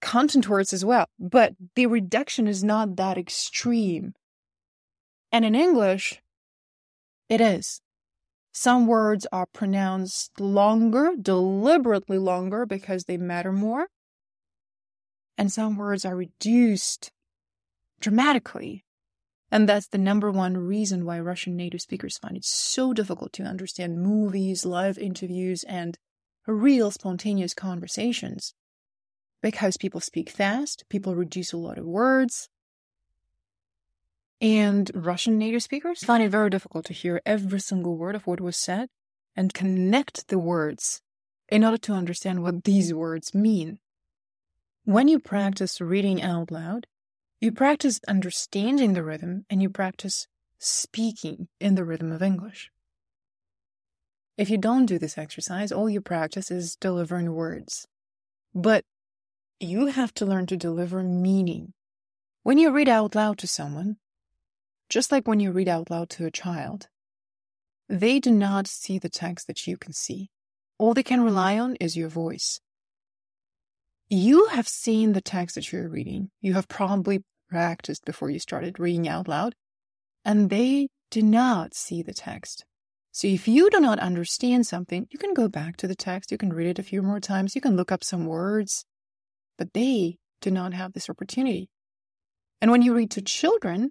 content 0.00 0.48
words 0.48 0.72
as 0.72 0.84
well, 0.84 1.06
but 1.18 1.54
the 1.74 1.86
reduction 1.86 2.46
is 2.46 2.64
not 2.64 2.96
that 2.96 3.18
extreme. 3.18 4.14
And 5.32 5.44
in 5.44 5.54
English, 5.54 6.20
it 7.28 7.40
is. 7.40 7.80
Some 8.52 8.86
words 8.86 9.26
are 9.32 9.46
pronounced 9.46 10.40
longer, 10.40 11.12
deliberately 11.20 12.18
longer 12.18 12.66
because 12.66 13.04
they 13.04 13.16
matter 13.16 13.52
more. 13.52 13.86
And 15.38 15.52
some 15.52 15.76
words 15.76 16.04
are 16.04 16.16
reduced 16.16 17.12
dramatically. 18.00 18.84
And 19.52 19.68
that's 19.68 19.88
the 19.88 19.98
number 19.98 20.30
one 20.30 20.56
reason 20.56 21.04
why 21.04 21.20
Russian 21.20 21.56
native 21.56 21.80
speakers 21.80 22.18
find 22.18 22.36
it 22.36 22.44
so 22.44 22.92
difficult 22.92 23.32
to 23.34 23.44
understand 23.44 24.02
movies, 24.02 24.64
live 24.64 24.98
interviews, 24.98 25.64
and 25.64 25.98
real 26.46 26.90
spontaneous 26.90 27.54
conversations 27.54 28.54
because 29.42 29.76
people 29.76 30.00
speak 30.00 30.30
fast, 30.30 30.84
people 30.88 31.14
reduce 31.14 31.52
a 31.52 31.58
lot 31.58 31.78
of 31.78 31.84
words. 31.84 32.48
And 34.40 34.90
Russian 34.94 35.38
native 35.38 35.62
speakers 35.62 36.02
find 36.02 36.22
it 36.22 36.30
very 36.30 36.50
difficult 36.50 36.86
to 36.86 36.94
hear 36.94 37.20
every 37.26 37.60
single 37.60 37.96
word 37.96 38.14
of 38.14 38.26
what 38.26 38.40
was 38.40 38.56
said 38.56 38.88
and 39.36 39.52
connect 39.52 40.28
the 40.28 40.38
words 40.38 41.02
in 41.48 41.64
order 41.64 41.76
to 41.78 41.92
understand 41.92 42.42
what 42.42 42.64
these 42.64 42.94
words 42.94 43.34
mean. 43.34 43.78
When 44.84 45.08
you 45.08 45.18
practice 45.18 45.80
reading 45.80 46.22
out 46.22 46.50
loud, 46.50 46.86
you 47.40 47.52
practice 47.52 48.00
understanding 48.08 48.94
the 48.94 49.02
rhythm 49.02 49.44
and 49.50 49.62
you 49.62 49.68
practice 49.68 50.26
speaking 50.58 51.48
in 51.58 51.74
the 51.74 51.84
rhythm 51.84 52.12
of 52.12 52.22
English. 52.22 52.70
If 54.36 54.48
you 54.48 54.58
don't 54.58 54.86
do 54.86 54.98
this 54.98 55.18
exercise, 55.18 55.70
all 55.70 55.90
you 55.90 56.00
practice 56.00 56.50
is 56.50 56.76
delivering 56.76 57.32
words. 57.32 57.86
But 58.54 58.84
you 59.60 59.86
have 59.86 60.12
to 60.14 60.26
learn 60.26 60.46
to 60.46 60.56
deliver 60.56 61.02
meaning. 61.02 61.74
When 62.42 62.56
you 62.56 62.70
read 62.70 62.88
out 62.88 63.14
loud 63.14 63.38
to 63.38 63.46
someone, 63.46 63.96
just 64.88 65.12
like 65.12 65.28
when 65.28 65.38
you 65.38 65.52
read 65.52 65.68
out 65.68 65.90
loud 65.90 66.08
to 66.10 66.24
a 66.24 66.30
child, 66.30 66.88
they 67.88 68.18
do 68.18 68.30
not 68.30 68.66
see 68.66 68.98
the 68.98 69.10
text 69.10 69.46
that 69.46 69.66
you 69.66 69.76
can 69.76 69.92
see. 69.92 70.30
All 70.78 70.94
they 70.94 71.02
can 71.02 71.20
rely 71.20 71.58
on 71.58 71.76
is 71.76 71.96
your 71.96 72.08
voice. 72.08 72.60
You 74.08 74.46
have 74.46 74.66
seen 74.66 75.12
the 75.12 75.20
text 75.20 75.54
that 75.56 75.70
you're 75.70 75.88
reading. 75.88 76.30
You 76.40 76.54
have 76.54 76.66
probably 76.66 77.22
practiced 77.50 78.04
before 78.04 78.30
you 78.30 78.38
started 78.38 78.80
reading 78.80 79.06
out 79.06 79.28
loud, 79.28 79.54
and 80.24 80.48
they 80.48 80.88
do 81.10 81.22
not 81.22 81.74
see 81.74 82.02
the 82.02 82.14
text. 82.14 82.64
So 83.12 83.28
if 83.28 83.46
you 83.46 83.68
do 83.70 83.80
not 83.80 83.98
understand 83.98 84.66
something, 84.66 85.06
you 85.10 85.18
can 85.18 85.34
go 85.34 85.48
back 85.48 85.76
to 85.78 85.86
the 85.86 85.94
text, 85.94 86.32
you 86.32 86.38
can 86.38 86.52
read 86.52 86.68
it 86.68 86.78
a 86.78 86.84
few 86.84 87.02
more 87.02 87.20
times, 87.20 87.54
you 87.54 87.60
can 87.60 87.76
look 87.76 87.92
up 87.92 88.02
some 88.02 88.26
words, 88.26 88.84
but 89.60 89.74
they 89.74 90.16
do 90.40 90.50
not 90.50 90.72
have 90.72 90.94
this 90.94 91.10
opportunity. 91.10 91.68
And 92.62 92.70
when 92.70 92.80
you 92.80 92.94
read 92.94 93.10
to 93.10 93.20
children, 93.20 93.90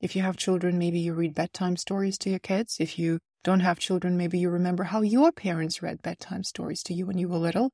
if 0.00 0.14
you 0.14 0.22
have 0.22 0.36
children, 0.36 0.78
maybe 0.78 1.00
you 1.00 1.12
read 1.12 1.34
bedtime 1.34 1.76
stories 1.76 2.16
to 2.18 2.30
your 2.30 2.38
kids. 2.38 2.76
If 2.78 2.96
you 2.96 3.18
don't 3.42 3.60
have 3.60 3.80
children, 3.80 4.16
maybe 4.16 4.38
you 4.38 4.48
remember 4.48 4.84
how 4.84 5.00
your 5.00 5.32
parents 5.32 5.82
read 5.82 6.02
bedtime 6.02 6.44
stories 6.44 6.84
to 6.84 6.94
you 6.94 7.04
when 7.04 7.18
you 7.18 7.28
were 7.28 7.38
little. 7.38 7.72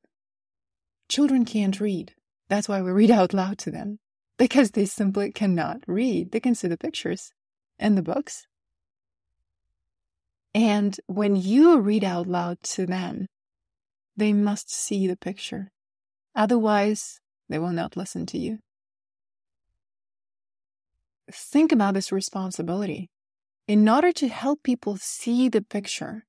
Children 1.07 1.45
can't 1.45 1.79
read. 1.79 2.15
That's 2.49 2.67
why 2.67 2.81
we 2.81 2.89
read 2.89 3.11
out 3.11 3.31
loud 3.31 3.59
to 3.59 3.69
them, 3.69 3.99
because 4.39 4.71
they 4.71 4.85
simply 4.85 5.31
cannot 5.31 5.81
read. 5.85 6.31
They 6.31 6.39
can 6.39 6.55
see 6.55 6.67
the 6.67 6.79
pictures 6.79 7.31
and 7.77 7.95
the 7.95 8.01
books. 8.01 8.47
And 10.55 10.99
when 11.05 11.35
you 11.35 11.79
read 11.79 12.03
out 12.03 12.25
loud 12.25 12.57
to 12.73 12.87
them, 12.87 13.27
they 14.15 14.33
must 14.33 14.73
see 14.73 15.05
the 15.05 15.15
picture. 15.15 15.69
Otherwise, 16.37 17.19
they 17.49 17.59
will 17.59 17.73
not 17.73 17.97
listen 17.97 18.25
to 18.27 18.37
you. 18.37 18.59
Think 21.31 21.71
about 21.71 21.95
this 21.95 22.11
responsibility. 22.11 23.09
In 23.67 23.89
order 23.89 24.13
to 24.13 24.27
help 24.29 24.63
people 24.63 24.97
see 24.97 25.49
the 25.49 25.61
picture 25.61 26.25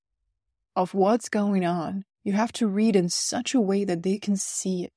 of 0.74 0.94
what's 0.94 1.28
going 1.28 1.64
on, 1.64 2.04
you 2.24 2.32
have 2.32 2.52
to 2.52 2.66
read 2.66 2.96
in 2.96 3.08
such 3.10 3.54
a 3.54 3.60
way 3.60 3.84
that 3.84 4.02
they 4.02 4.18
can 4.18 4.36
see 4.36 4.82
it. 4.82 4.92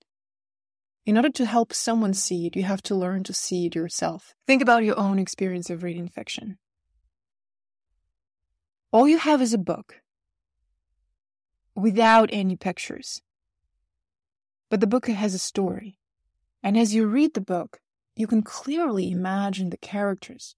In 1.05 1.17
order 1.17 1.29
to 1.29 1.45
help 1.45 1.73
someone 1.73 2.13
see 2.13 2.47
it, 2.47 2.55
you 2.55 2.63
have 2.63 2.81
to 2.83 2.95
learn 2.95 3.23
to 3.25 3.33
see 3.33 3.65
it 3.65 3.75
yourself. 3.75 4.33
Think 4.47 4.61
about 4.61 4.83
your 4.83 4.97
own 4.97 5.19
experience 5.19 5.69
of 5.69 5.83
reading 5.83 6.07
fiction. 6.07 6.57
All 8.91 9.07
you 9.07 9.17
have 9.17 9.41
is 9.41 9.53
a 9.53 9.57
book. 9.57 10.01
without 11.75 12.29
any 12.31 12.55
pictures. 12.55 13.21
But 14.71 14.79
the 14.79 14.87
book 14.87 15.07
has 15.07 15.33
a 15.33 15.37
story. 15.37 15.97
And 16.63 16.77
as 16.77 16.95
you 16.95 17.05
read 17.05 17.33
the 17.33 17.41
book, 17.41 17.81
you 18.15 18.25
can 18.25 18.41
clearly 18.41 19.11
imagine 19.11 19.69
the 19.69 19.77
characters. 19.77 20.55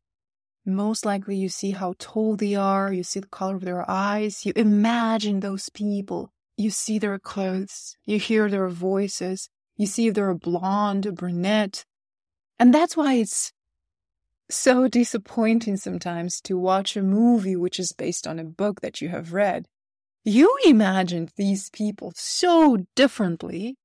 Most 0.64 1.04
likely, 1.04 1.36
you 1.36 1.50
see 1.50 1.72
how 1.72 1.96
tall 1.98 2.36
they 2.36 2.54
are, 2.54 2.94
you 2.94 3.02
see 3.02 3.20
the 3.20 3.28
color 3.28 3.56
of 3.56 3.66
their 3.66 3.90
eyes, 3.90 4.46
you 4.46 4.54
imagine 4.56 5.40
those 5.40 5.70
people, 5.70 6.32
you 6.56 6.70
see 6.70 7.00
their 7.00 7.18
clothes, 7.18 7.98
you 8.06 8.20
hear 8.20 8.52
their 8.52 8.70
voices, 8.70 9.50
you 9.78 9.88
see 9.88 10.08
if 10.08 10.14
they're 10.14 10.30
a 10.30 10.36
blonde, 10.36 11.08
a 11.08 11.12
brunette. 11.12 11.84
And 12.60 12.72
that's 12.72 12.96
why 12.96 13.16
it's 13.16 13.52
so 14.48 14.88
disappointing 14.88 15.78
sometimes 15.78 16.40
to 16.42 16.56
watch 16.56 16.96
a 16.96 17.02
movie 17.02 17.56
which 17.56 17.80
is 17.80 17.92
based 17.94 18.28
on 18.28 18.38
a 18.38 18.44
book 18.44 18.82
that 18.82 19.02
you 19.02 19.10
have 19.10 19.34
read. 19.34 19.66
You 20.24 20.56
imagined 20.64 21.32
these 21.36 21.72
people 21.72 22.14
so 22.16 22.86
differently. 22.96 23.76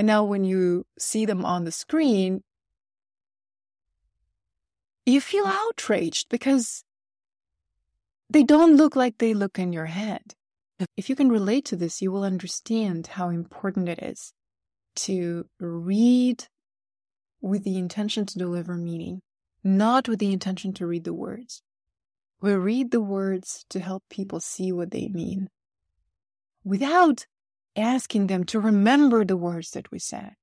And 0.00 0.06
now 0.06 0.24
when 0.24 0.44
you 0.44 0.86
see 0.98 1.26
them 1.26 1.44
on 1.44 1.64
the 1.64 1.70
screen, 1.70 2.42
you 5.04 5.20
feel 5.20 5.44
outraged 5.46 6.30
because 6.30 6.84
they 8.30 8.42
don't 8.42 8.78
look 8.78 8.96
like 8.96 9.18
they 9.18 9.34
look 9.34 9.58
in 9.58 9.74
your 9.74 9.92
head. 10.00 10.32
If 10.96 11.10
you 11.10 11.16
can 11.16 11.28
relate 11.28 11.66
to 11.66 11.76
this, 11.76 12.00
you 12.00 12.10
will 12.10 12.24
understand 12.24 13.08
how 13.08 13.28
important 13.28 13.90
it 13.90 14.02
is 14.02 14.32
to 15.04 15.44
read 15.60 16.44
with 17.42 17.64
the 17.64 17.76
intention 17.76 18.24
to 18.24 18.38
deliver 18.38 18.76
meaning, 18.76 19.20
not 19.62 20.08
with 20.08 20.18
the 20.18 20.32
intention 20.32 20.72
to 20.72 20.86
read 20.86 21.04
the 21.04 21.12
words. 21.12 21.60
We 22.40 22.54
read 22.54 22.90
the 22.90 23.02
words 23.02 23.66
to 23.68 23.80
help 23.80 24.04
people 24.08 24.40
see 24.40 24.72
what 24.72 24.92
they 24.92 25.08
mean 25.08 25.50
without 26.64 27.26
asking 27.76 28.26
them 28.26 28.44
to 28.44 28.60
remember 28.60 29.24
the 29.24 29.36
words 29.36 29.70
that 29.72 29.90
we 29.90 29.98
said. 29.98 30.34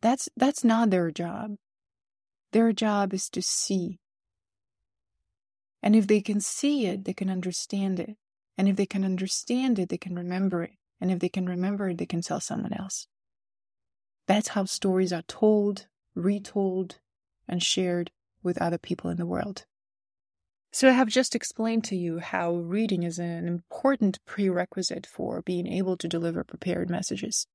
That's, 0.00 0.28
that's 0.36 0.64
not 0.64 0.90
their 0.90 1.10
job. 1.10 1.56
Their 2.52 2.72
job 2.72 3.12
is 3.12 3.28
to 3.30 3.42
see. 3.42 4.00
And 5.82 5.94
if 5.94 6.06
they 6.06 6.20
can 6.20 6.40
see 6.40 6.86
it, 6.86 7.04
they 7.04 7.12
can 7.12 7.30
understand 7.30 8.00
it. 8.00 8.16
And 8.56 8.68
if 8.68 8.76
they 8.76 8.86
can 8.86 9.04
understand 9.04 9.78
it, 9.78 9.88
they 9.88 9.98
can 9.98 10.14
remember 10.14 10.62
it. 10.62 10.72
And 11.00 11.10
if 11.10 11.18
they 11.18 11.28
can 11.28 11.46
remember 11.46 11.88
it, 11.88 11.98
they 11.98 12.06
can 12.06 12.20
tell 12.20 12.40
someone 12.40 12.72
else. 12.72 13.06
That's 14.26 14.48
how 14.48 14.66
stories 14.66 15.12
are 15.12 15.22
told, 15.22 15.86
retold, 16.14 16.98
and 17.48 17.62
shared 17.62 18.10
with 18.42 18.60
other 18.60 18.78
people 18.78 19.10
in 19.10 19.16
the 19.16 19.26
world. 19.26 19.64
So, 20.72 20.88
I 20.88 20.92
have 20.92 21.08
just 21.08 21.34
explained 21.34 21.82
to 21.84 21.96
you 21.96 22.20
how 22.20 22.52
reading 22.54 23.02
is 23.02 23.18
an 23.18 23.48
important 23.48 24.24
prerequisite 24.24 25.04
for 25.04 25.42
being 25.42 25.66
able 25.66 25.96
to 25.96 26.06
deliver 26.06 26.44
prepared 26.44 26.88
messages. 26.88 27.48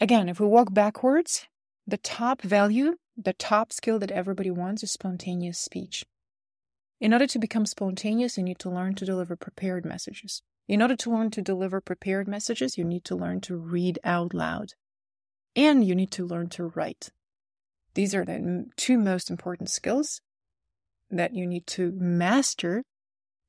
Again, 0.00 0.28
if 0.28 0.38
we 0.38 0.46
walk 0.46 0.72
backwards, 0.72 1.48
the 1.86 1.98
top 1.98 2.40
value, 2.42 2.96
the 3.16 3.32
top 3.32 3.72
skill 3.72 3.98
that 3.98 4.12
everybody 4.12 4.50
wants 4.50 4.82
is 4.84 4.92
spontaneous 4.92 5.58
speech. 5.58 6.04
In 7.00 7.12
order 7.12 7.26
to 7.26 7.38
become 7.38 7.66
spontaneous, 7.66 8.38
you 8.38 8.44
need 8.44 8.58
to 8.60 8.70
learn 8.70 8.94
to 8.94 9.04
deliver 9.04 9.36
prepared 9.36 9.84
messages. 9.84 10.40
In 10.68 10.80
order 10.80 10.96
to 10.96 11.10
learn 11.10 11.30
to 11.32 11.42
deliver 11.42 11.80
prepared 11.80 12.28
messages, 12.28 12.78
you 12.78 12.84
need 12.84 13.04
to 13.04 13.16
learn 13.16 13.40
to 13.42 13.56
read 13.56 13.98
out 14.04 14.32
loud. 14.32 14.74
And 15.56 15.84
you 15.84 15.94
need 15.94 16.10
to 16.12 16.26
learn 16.26 16.48
to 16.50 16.64
write. 16.64 17.10
These 17.94 18.14
are 18.14 18.24
the 18.24 18.66
two 18.76 18.98
most 18.98 19.30
important 19.30 19.68
skills 19.68 20.20
that 21.16 21.34
you 21.34 21.46
need 21.46 21.66
to 21.68 21.92
master 21.96 22.84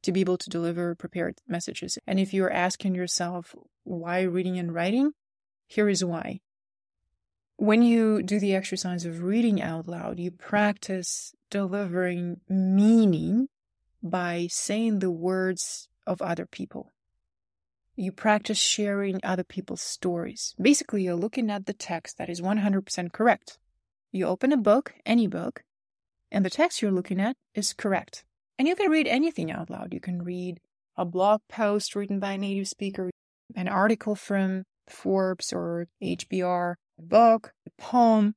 to 0.03 0.11
be 0.11 0.21
able 0.21 0.37
to 0.37 0.49
deliver 0.49 0.95
prepared 0.95 1.39
messages. 1.47 1.97
And 2.05 2.19
if 2.19 2.33
you're 2.33 2.51
asking 2.51 2.95
yourself, 2.95 3.55
why 3.83 4.21
reading 4.21 4.57
and 4.57 4.73
writing? 4.73 5.11
Here 5.67 5.89
is 5.89 6.05
why. 6.05 6.41
When 7.57 7.81
you 7.81 8.21
do 8.21 8.39
the 8.39 8.53
exercise 8.53 9.05
of 9.05 9.23
reading 9.23 9.61
out 9.61 9.87
loud, 9.87 10.19
you 10.19 10.29
practice 10.29 11.33
delivering 11.49 12.41
meaning 12.49 13.47
by 14.03 14.47
saying 14.51 14.99
the 14.99 15.11
words 15.11 15.87
of 16.05 16.21
other 16.21 16.45
people. 16.45 16.93
You 17.95 18.11
practice 18.11 18.57
sharing 18.57 19.21
other 19.23 19.45
people's 19.45 19.81
stories. 19.81 20.53
Basically, 20.61 21.03
you're 21.03 21.15
looking 21.15 21.49
at 21.49 21.65
the 21.65 21.73
text 21.73 22.17
that 22.17 22.29
is 22.29 22.41
100% 22.41 23.13
correct. 23.13 23.57
You 24.11 24.27
open 24.27 24.51
a 24.51 24.57
book, 24.57 24.93
any 25.05 25.27
book, 25.27 25.63
and 26.35 26.43
the 26.43 26.49
text 26.49 26.81
you're 26.81 26.91
looking 26.91 27.21
at 27.21 27.37
is 27.53 27.71
correct. 27.71 28.25
And 28.59 28.67
you 28.67 28.75
can 28.75 28.91
read 28.91 29.07
anything 29.07 29.53
out 29.53 29.69
loud. 29.69 29.93
You 29.93 30.01
can 30.01 30.21
read 30.21 30.59
a 30.97 31.05
blog 31.05 31.39
post 31.47 31.95
written 31.95 32.19
by 32.19 32.33
a 32.33 32.37
native 32.37 32.67
speaker, 32.67 33.09
an 33.55 33.69
article 33.69 34.15
from 34.15 34.65
Forbes 34.85 35.53
or 35.53 35.87
HBR, 36.03 36.75
a 36.99 37.01
book, 37.01 37.53
a 37.65 37.81
poem, 37.81 38.35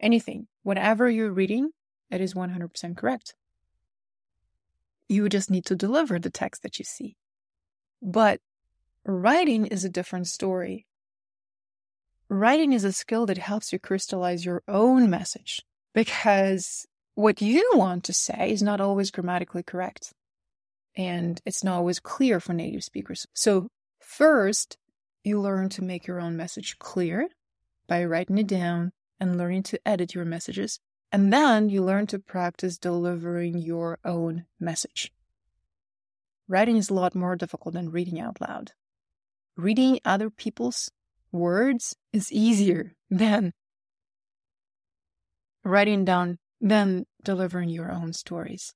anything. 0.00 0.46
Whatever 0.62 1.10
you're 1.10 1.30
reading, 1.30 1.72
it 2.10 2.22
is 2.22 2.32
100% 2.32 2.96
correct. 2.96 3.34
You 5.06 5.28
just 5.28 5.50
need 5.50 5.66
to 5.66 5.76
deliver 5.76 6.18
the 6.18 6.30
text 6.30 6.62
that 6.62 6.78
you 6.78 6.86
see. 6.86 7.16
But 8.00 8.40
writing 9.04 9.66
is 9.66 9.84
a 9.84 9.90
different 9.90 10.28
story. 10.28 10.86
Writing 12.30 12.72
is 12.72 12.82
a 12.82 12.92
skill 12.92 13.26
that 13.26 13.36
helps 13.36 13.74
you 13.74 13.78
crystallize 13.78 14.46
your 14.46 14.62
own 14.66 15.10
message 15.10 15.60
because 15.92 16.86
what 17.16 17.40
you 17.40 17.68
want 17.74 18.04
to 18.04 18.12
say 18.12 18.50
is 18.52 18.62
not 18.62 18.80
always 18.80 19.10
grammatically 19.10 19.62
correct. 19.62 20.12
And 20.96 21.40
it's 21.44 21.64
not 21.64 21.78
always 21.78 21.98
clear 21.98 22.40
for 22.40 22.52
native 22.52 22.84
speakers. 22.84 23.26
So, 23.34 23.68
first, 24.00 24.76
you 25.24 25.40
learn 25.40 25.70
to 25.70 25.82
make 25.82 26.06
your 26.06 26.20
own 26.20 26.36
message 26.36 26.78
clear 26.78 27.28
by 27.88 28.04
writing 28.04 28.38
it 28.38 28.46
down 28.46 28.92
and 29.18 29.36
learning 29.36 29.64
to 29.64 29.80
edit 29.88 30.14
your 30.14 30.24
messages. 30.26 30.78
And 31.10 31.32
then 31.32 31.70
you 31.70 31.82
learn 31.82 32.06
to 32.08 32.18
practice 32.18 32.78
delivering 32.78 33.58
your 33.58 33.98
own 34.04 34.44
message. 34.60 35.10
Writing 36.48 36.76
is 36.76 36.90
a 36.90 36.94
lot 36.94 37.14
more 37.14 37.34
difficult 37.34 37.74
than 37.74 37.90
reading 37.90 38.20
out 38.20 38.40
loud. 38.40 38.72
Reading 39.56 40.00
other 40.04 40.28
people's 40.28 40.90
words 41.32 41.96
is 42.12 42.30
easier 42.30 42.92
than 43.10 43.52
writing 45.64 46.04
down 46.04 46.38
than 46.60 47.06
delivering 47.22 47.68
your 47.68 47.90
own 47.90 48.12
stories. 48.12 48.74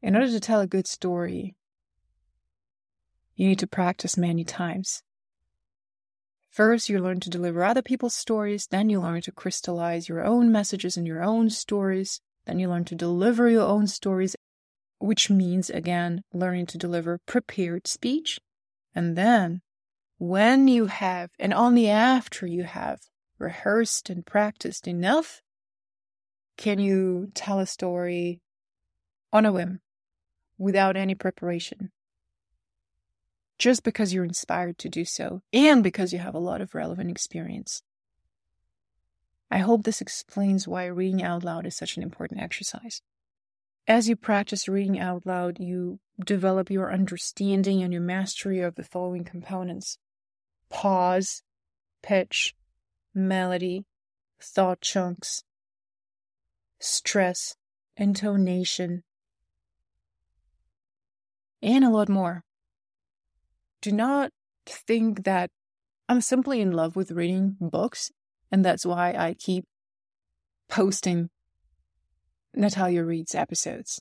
In 0.00 0.16
order 0.16 0.28
to 0.28 0.40
tell 0.40 0.60
a 0.60 0.66
good 0.66 0.86
story, 0.86 1.54
you 3.36 3.48
need 3.48 3.58
to 3.60 3.66
practice 3.66 4.16
many 4.16 4.44
times. 4.44 5.02
First, 6.48 6.88
you 6.88 6.98
learn 6.98 7.20
to 7.20 7.30
deliver 7.30 7.64
other 7.64 7.82
people's 7.82 8.14
stories, 8.14 8.66
then 8.66 8.90
you 8.90 9.00
learn 9.00 9.22
to 9.22 9.32
crystallize 9.32 10.08
your 10.08 10.22
own 10.22 10.52
messages 10.52 10.96
and 10.96 11.06
your 11.06 11.22
own 11.22 11.48
stories, 11.48 12.20
then 12.44 12.58
you 12.58 12.68
learn 12.68 12.84
to 12.86 12.94
deliver 12.94 13.48
your 13.48 13.66
own 13.66 13.86
stories, 13.86 14.36
which 14.98 15.30
means, 15.30 15.70
again, 15.70 16.22
learning 16.32 16.66
to 16.66 16.78
deliver 16.78 17.18
prepared 17.24 17.86
speech. 17.86 18.38
And 18.94 19.16
then, 19.16 19.62
when 20.18 20.68
you 20.68 20.86
have, 20.86 21.30
and 21.38 21.54
only 21.54 21.88
after 21.88 22.46
you 22.46 22.64
have 22.64 23.00
rehearsed 23.38 24.10
and 24.10 24.26
practiced 24.26 24.86
enough, 24.86 25.40
can 26.56 26.78
you 26.78 27.30
tell 27.34 27.58
a 27.58 27.66
story 27.66 28.40
on 29.32 29.46
a 29.46 29.52
whim 29.52 29.80
without 30.58 30.96
any 30.96 31.14
preparation? 31.14 31.90
Just 33.58 33.82
because 33.82 34.12
you're 34.12 34.24
inspired 34.24 34.78
to 34.78 34.88
do 34.88 35.04
so 35.04 35.42
and 35.52 35.82
because 35.82 36.12
you 36.12 36.18
have 36.18 36.34
a 36.34 36.40
lot 36.40 36.60
of 36.60 36.74
relevant 36.74 37.10
experience. 37.10 37.82
I 39.50 39.58
hope 39.58 39.84
this 39.84 40.00
explains 40.00 40.66
why 40.66 40.86
reading 40.86 41.22
out 41.22 41.44
loud 41.44 41.66
is 41.66 41.76
such 41.76 41.96
an 41.96 42.02
important 42.02 42.40
exercise. 42.40 43.02
As 43.86 44.08
you 44.08 44.16
practice 44.16 44.68
reading 44.68 44.98
out 44.98 45.26
loud, 45.26 45.58
you 45.60 45.98
develop 46.24 46.70
your 46.70 46.92
understanding 46.92 47.82
and 47.82 47.92
your 47.92 48.02
mastery 48.02 48.60
of 48.60 48.76
the 48.76 48.84
following 48.84 49.24
components 49.24 49.98
pause, 50.70 51.42
pitch, 52.02 52.54
melody, 53.14 53.84
thought 54.40 54.80
chunks, 54.80 55.44
stress, 56.82 57.54
intonation, 57.96 59.04
and 61.62 61.84
a 61.84 61.90
lot 61.90 62.08
more. 62.08 62.44
Do 63.80 63.92
not 63.92 64.30
think 64.66 65.24
that 65.24 65.50
I'm 66.08 66.20
simply 66.20 66.60
in 66.60 66.72
love 66.72 66.96
with 66.96 67.12
reading 67.12 67.56
books, 67.60 68.10
and 68.50 68.64
that's 68.64 68.84
why 68.84 69.14
I 69.16 69.34
keep 69.34 69.64
posting 70.68 71.30
Natalia 72.54 73.04
Reads 73.04 73.34
episodes. 73.34 74.00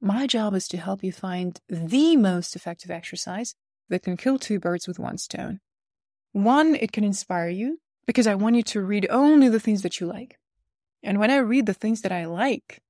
My 0.00 0.26
job 0.26 0.54
is 0.54 0.68
to 0.68 0.76
help 0.76 1.02
you 1.02 1.12
find 1.12 1.60
the 1.68 2.16
most 2.16 2.54
effective 2.56 2.90
exercise 2.90 3.54
that 3.88 4.02
can 4.02 4.16
kill 4.16 4.38
two 4.38 4.58
birds 4.58 4.86
with 4.86 4.98
one 4.98 5.18
stone. 5.18 5.60
One, 6.32 6.74
it 6.74 6.92
can 6.92 7.04
inspire 7.04 7.48
you 7.48 7.78
because 8.06 8.26
I 8.26 8.34
want 8.34 8.56
you 8.56 8.62
to 8.62 8.82
read 8.82 9.06
only 9.10 9.48
the 9.48 9.60
things 9.60 9.82
that 9.82 10.00
you 10.00 10.06
like. 10.06 10.36
And 11.04 11.20
when 11.20 11.30
I 11.30 11.36
read 11.36 11.66
the 11.66 11.74
things 11.74 12.00
that 12.00 12.12
I 12.12 12.24
like, 12.24 12.80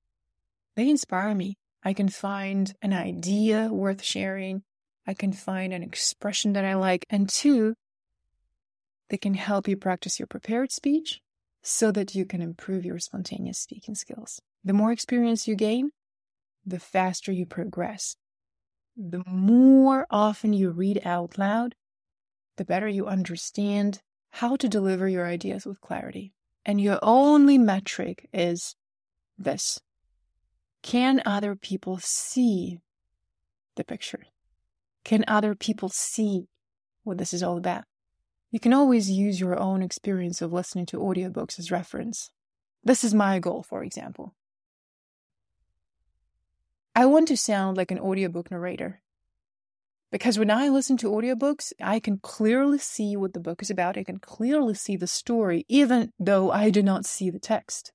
they 0.76 0.88
inspire 0.88 1.34
me. 1.34 1.56
I 1.82 1.92
can 1.92 2.08
find 2.08 2.72
an 2.80 2.92
idea 2.92 3.68
worth 3.72 4.02
sharing. 4.02 4.62
I 5.04 5.14
can 5.14 5.32
find 5.32 5.72
an 5.72 5.82
expression 5.82 6.52
that 6.52 6.64
I 6.64 6.74
like. 6.74 7.04
And 7.10 7.28
two, 7.28 7.74
they 9.10 9.16
can 9.16 9.34
help 9.34 9.66
you 9.66 9.76
practice 9.76 10.20
your 10.20 10.28
prepared 10.28 10.70
speech 10.70 11.20
so 11.60 11.90
that 11.90 12.14
you 12.14 12.24
can 12.24 12.40
improve 12.40 12.84
your 12.84 13.00
spontaneous 13.00 13.58
speaking 13.58 13.96
skills. 13.96 14.40
The 14.62 14.72
more 14.72 14.92
experience 14.92 15.48
you 15.48 15.56
gain, 15.56 15.90
the 16.64 16.78
faster 16.78 17.32
you 17.32 17.46
progress. 17.46 18.16
The 18.96 19.24
more 19.26 20.06
often 20.08 20.52
you 20.52 20.70
read 20.70 21.02
out 21.04 21.36
loud, 21.36 21.74
the 22.56 22.64
better 22.64 22.88
you 22.88 23.06
understand 23.06 24.00
how 24.30 24.54
to 24.56 24.68
deliver 24.68 25.08
your 25.08 25.26
ideas 25.26 25.66
with 25.66 25.80
clarity. 25.80 26.32
And 26.64 26.80
your 26.80 26.98
only 27.02 27.58
metric 27.58 28.28
is 28.32 28.74
this 29.36 29.80
Can 30.82 31.22
other 31.26 31.54
people 31.54 31.98
see 32.00 32.78
the 33.76 33.84
picture? 33.84 34.24
Can 35.04 35.24
other 35.28 35.54
people 35.54 35.90
see 35.90 36.48
what 37.02 37.18
this 37.18 37.34
is 37.34 37.42
all 37.42 37.58
about? 37.58 37.84
You 38.50 38.60
can 38.60 38.72
always 38.72 39.10
use 39.10 39.40
your 39.40 39.58
own 39.58 39.82
experience 39.82 40.40
of 40.40 40.52
listening 40.52 40.86
to 40.86 40.98
audiobooks 40.98 41.58
as 41.58 41.70
reference. 41.70 42.30
This 42.82 43.02
is 43.02 43.12
my 43.12 43.38
goal, 43.38 43.64
for 43.68 43.82
example. 43.82 44.34
I 46.94 47.06
want 47.06 47.28
to 47.28 47.36
sound 47.36 47.76
like 47.76 47.90
an 47.90 47.98
audiobook 47.98 48.50
narrator. 48.50 49.02
Because 50.14 50.38
when 50.38 50.48
I 50.48 50.68
listen 50.68 50.96
to 50.98 51.10
audiobooks, 51.10 51.72
I 51.82 51.98
can 51.98 52.18
clearly 52.18 52.78
see 52.78 53.16
what 53.16 53.32
the 53.32 53.40
book 53.40 53.60
is 53.62 53.68
about. 53.68 53.98
I 53.98 54.04
can 54.04 54.20
clearly 54.20 54.74
see 54.74 54.94
the 54.96 55.08
story, 55.08 55.66
even 55.68 56.12
though 56.20 56.52
I 56.52 56.70
do 56.70 56.84
not 56.84 57.04
see 57.04 57.30
the 57.30 57.40
text. 57.40 57.90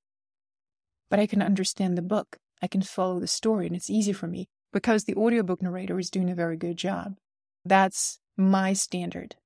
But 1.10 1.22
I 1.22 1.28
can 1.28 1.42
understand 1.42 1.98
the 1.98 2.02
book. 2.02 2.36
I 2.62 2.68
can 2.68 2.82
follow 2.82 3.22
the 3.22 3.28
story, 3.28 3.68
and 3.68 3.74
it's 3.74 3.90
easy 3.90 4.12
for 4.12 4.28
me 4.28 4.50
because 4.74 5.06
the 5.06 5.16
audiobook 5.16 5.62
narrator 5.62 5.98
is 5.98 6.10
doing 6.10 6.30
a 6.30 6.36
very 6.36 6.58
good 6.58 6.76
job. 6.76 7.16
That's 7.64 8.20
my 8.36 8.74
standard. 8.74 9.38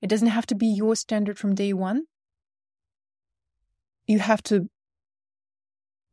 It 0.00 0.06
doesn't 0.06 0.28
have 0.28 0.46
to 0.46 0.54
be 0.54 0.68
your 0.68 0.94
standard 0.94 1.36
from 1.36 1.56
day 1.56 1.72
one. 1.72 2.04
You 4.06 4.20
have 4.20 4.44
to 4.44 4.70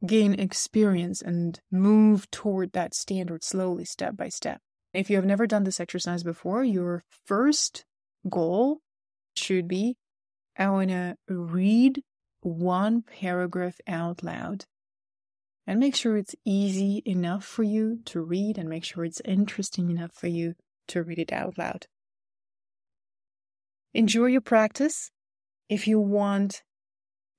gain 0.04 0.34
experience 0.34 1.22
and 1.22 1.60
move 1.72 2.28
toward 2.32 2.72
that 2.72 2.96
standard 2.96 3.44
slowly, 3.44 3.86
step 3.86 4.18
by 4.18 4.30
step. 4.30 4.62
If 4.98 5.12
you 5.12 5.16
have 5.18 5.26
never 5.26 5.46
done 5.46 5.64
this 5.64 5.80
exercise 5.80 6.24
before, 6.24 6.64
your 6.64 7.04
first 7.28 7.86
goal 8.28 8.80
should 9.36 9.68
be 9.68 9.96
I 10.58 10.72
want 10.72 10.90
to 10.90 11.16
read 11.30 12.02
one 12.42 13.04
paragraph 13.04 13.76
out 13.88 14.24
loud 14.24 14.66
and 15.68 15.80
make 15.80 15.96
sure 15.96 16.18
it's 16.18 16.34
easy 16.46 17.04
enough 17.06 17.46
for 17.46 17.62
you 17.62 18.00
to 18.06 18.22
read 18.22 18.58
and 18.58 18.68
make 18.68 18.84
sure 18.84 19.06
it's 19.06 19.22
interesting 19.24 19.92
enough 19.92 20.14
for 20.16 20.26
you 20.26 20.56
to 20.88 21.04
read 21.04 21.20
it 21.20 21.32
out 21.32 21.60
loud. 21.60 21.86
Enjoy 23.94 24.26
your 24.26 24.42
practice. 24.42 25.12
If 25.70 25.88
you 25.88 26.00
want 26.00 26.64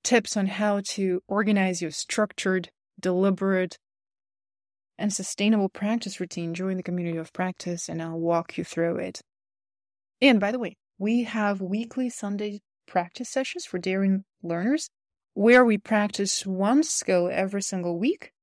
tips 0.05 0.37
on 0.37 0.45
how 0.45 0.79
to 0.91 1.21
organize 1.27 1.81
your 1.81 1.91
structured, 1.91 2.69
deliberate, 2.97 3.77
and 4.99 5.13
sustainable 5.13 5.69
practice 5.69 6.19
routine, 6.19 6.53
join 6.53 6.77
the 6.77 6.83
community 6.83 7.17
of 7.17 7.33
practice 7.33 7.89
and 7.89 8.01
I'll 8.01 8.19
walk 8.19 8.57
you 8.57 8.63
through 8.63 8.97
it. 8.97 9.21
And 10.21 10.39
by 10.39 10.51
the 10.51 10.59
way, 10.59 10.75
we 10.97 11.23
have 11.23 11.61
weekly 11.61 12.09
Sunday 12.09 12.59
practice 12.85 13.29
sessions 13.29 13.65
for 13.65 13.79
daring 13.79 14.25
learners 14.43 14.89
where 15.33 15.63
we 15.63 15.77
practice 15.77 16.45
one 16.45 16.83
skill 16.83 17.29
every 17.31 17.61
single 17.61 17.97
week. 17.97 18.33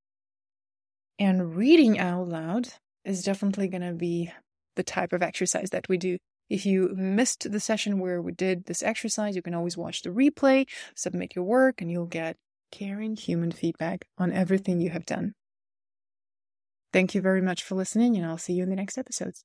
And 1.18 1.54
reading 1.54 1.98
out 1.98 2.28
loud 2.28 2.68
is 3.04 3.22
definitely 3.22 3.68
going 3.68 3.82
to 3.82 3.92
be 3.92 4.32
the 4.76 4.82
type 4.82 5.12
of 5.12 5.22
exercise 5.22 5.70
that 5.70 5.88
we 5.88 5.98
do. 5.98 6.16
If 6.48 6.64
you 6.64 6.94
missed 6.94 7.50
the 7.50 7.60
session 7.60 7.98
where 7.98 8.22
we 8.22 8.32
did 8.32 8.64
this 8.64 8.82
exercise, 8.82 9.36
you 9.36 9.42
can 9.42 9.54
always 9.54 9.76
watch 9.76 10.02
the 10.02 10.10
replay, 10.10 10.66
submit 10.94 11.34
your 11.34 11.44
work, 11.44 11.82
and 11.82 11.90
you'll 11.90 12.06
get 12.06 12.36
caring 12.70 13.16
human 13.16 13.50
feedback 13.52 14.06
on 14.16 14.32
everything 14.32 14.80
you 14.80 14.90
have 14.90 15.04
done. 15.04 15.34
Thank 16.92 17.14
you 17.14 17.20
very 17.20 17.42
much 17.42 17.62
for 17.62 17.74
listening, 17.74 18.16
and 18.16 18.26
I'll 18.26 18.38
see 18.38 18.54
you 18.54 18.62
in 18.62 18.70
the 18.70 18.76
next 18.76 18.98
episodes. 18.98 19.44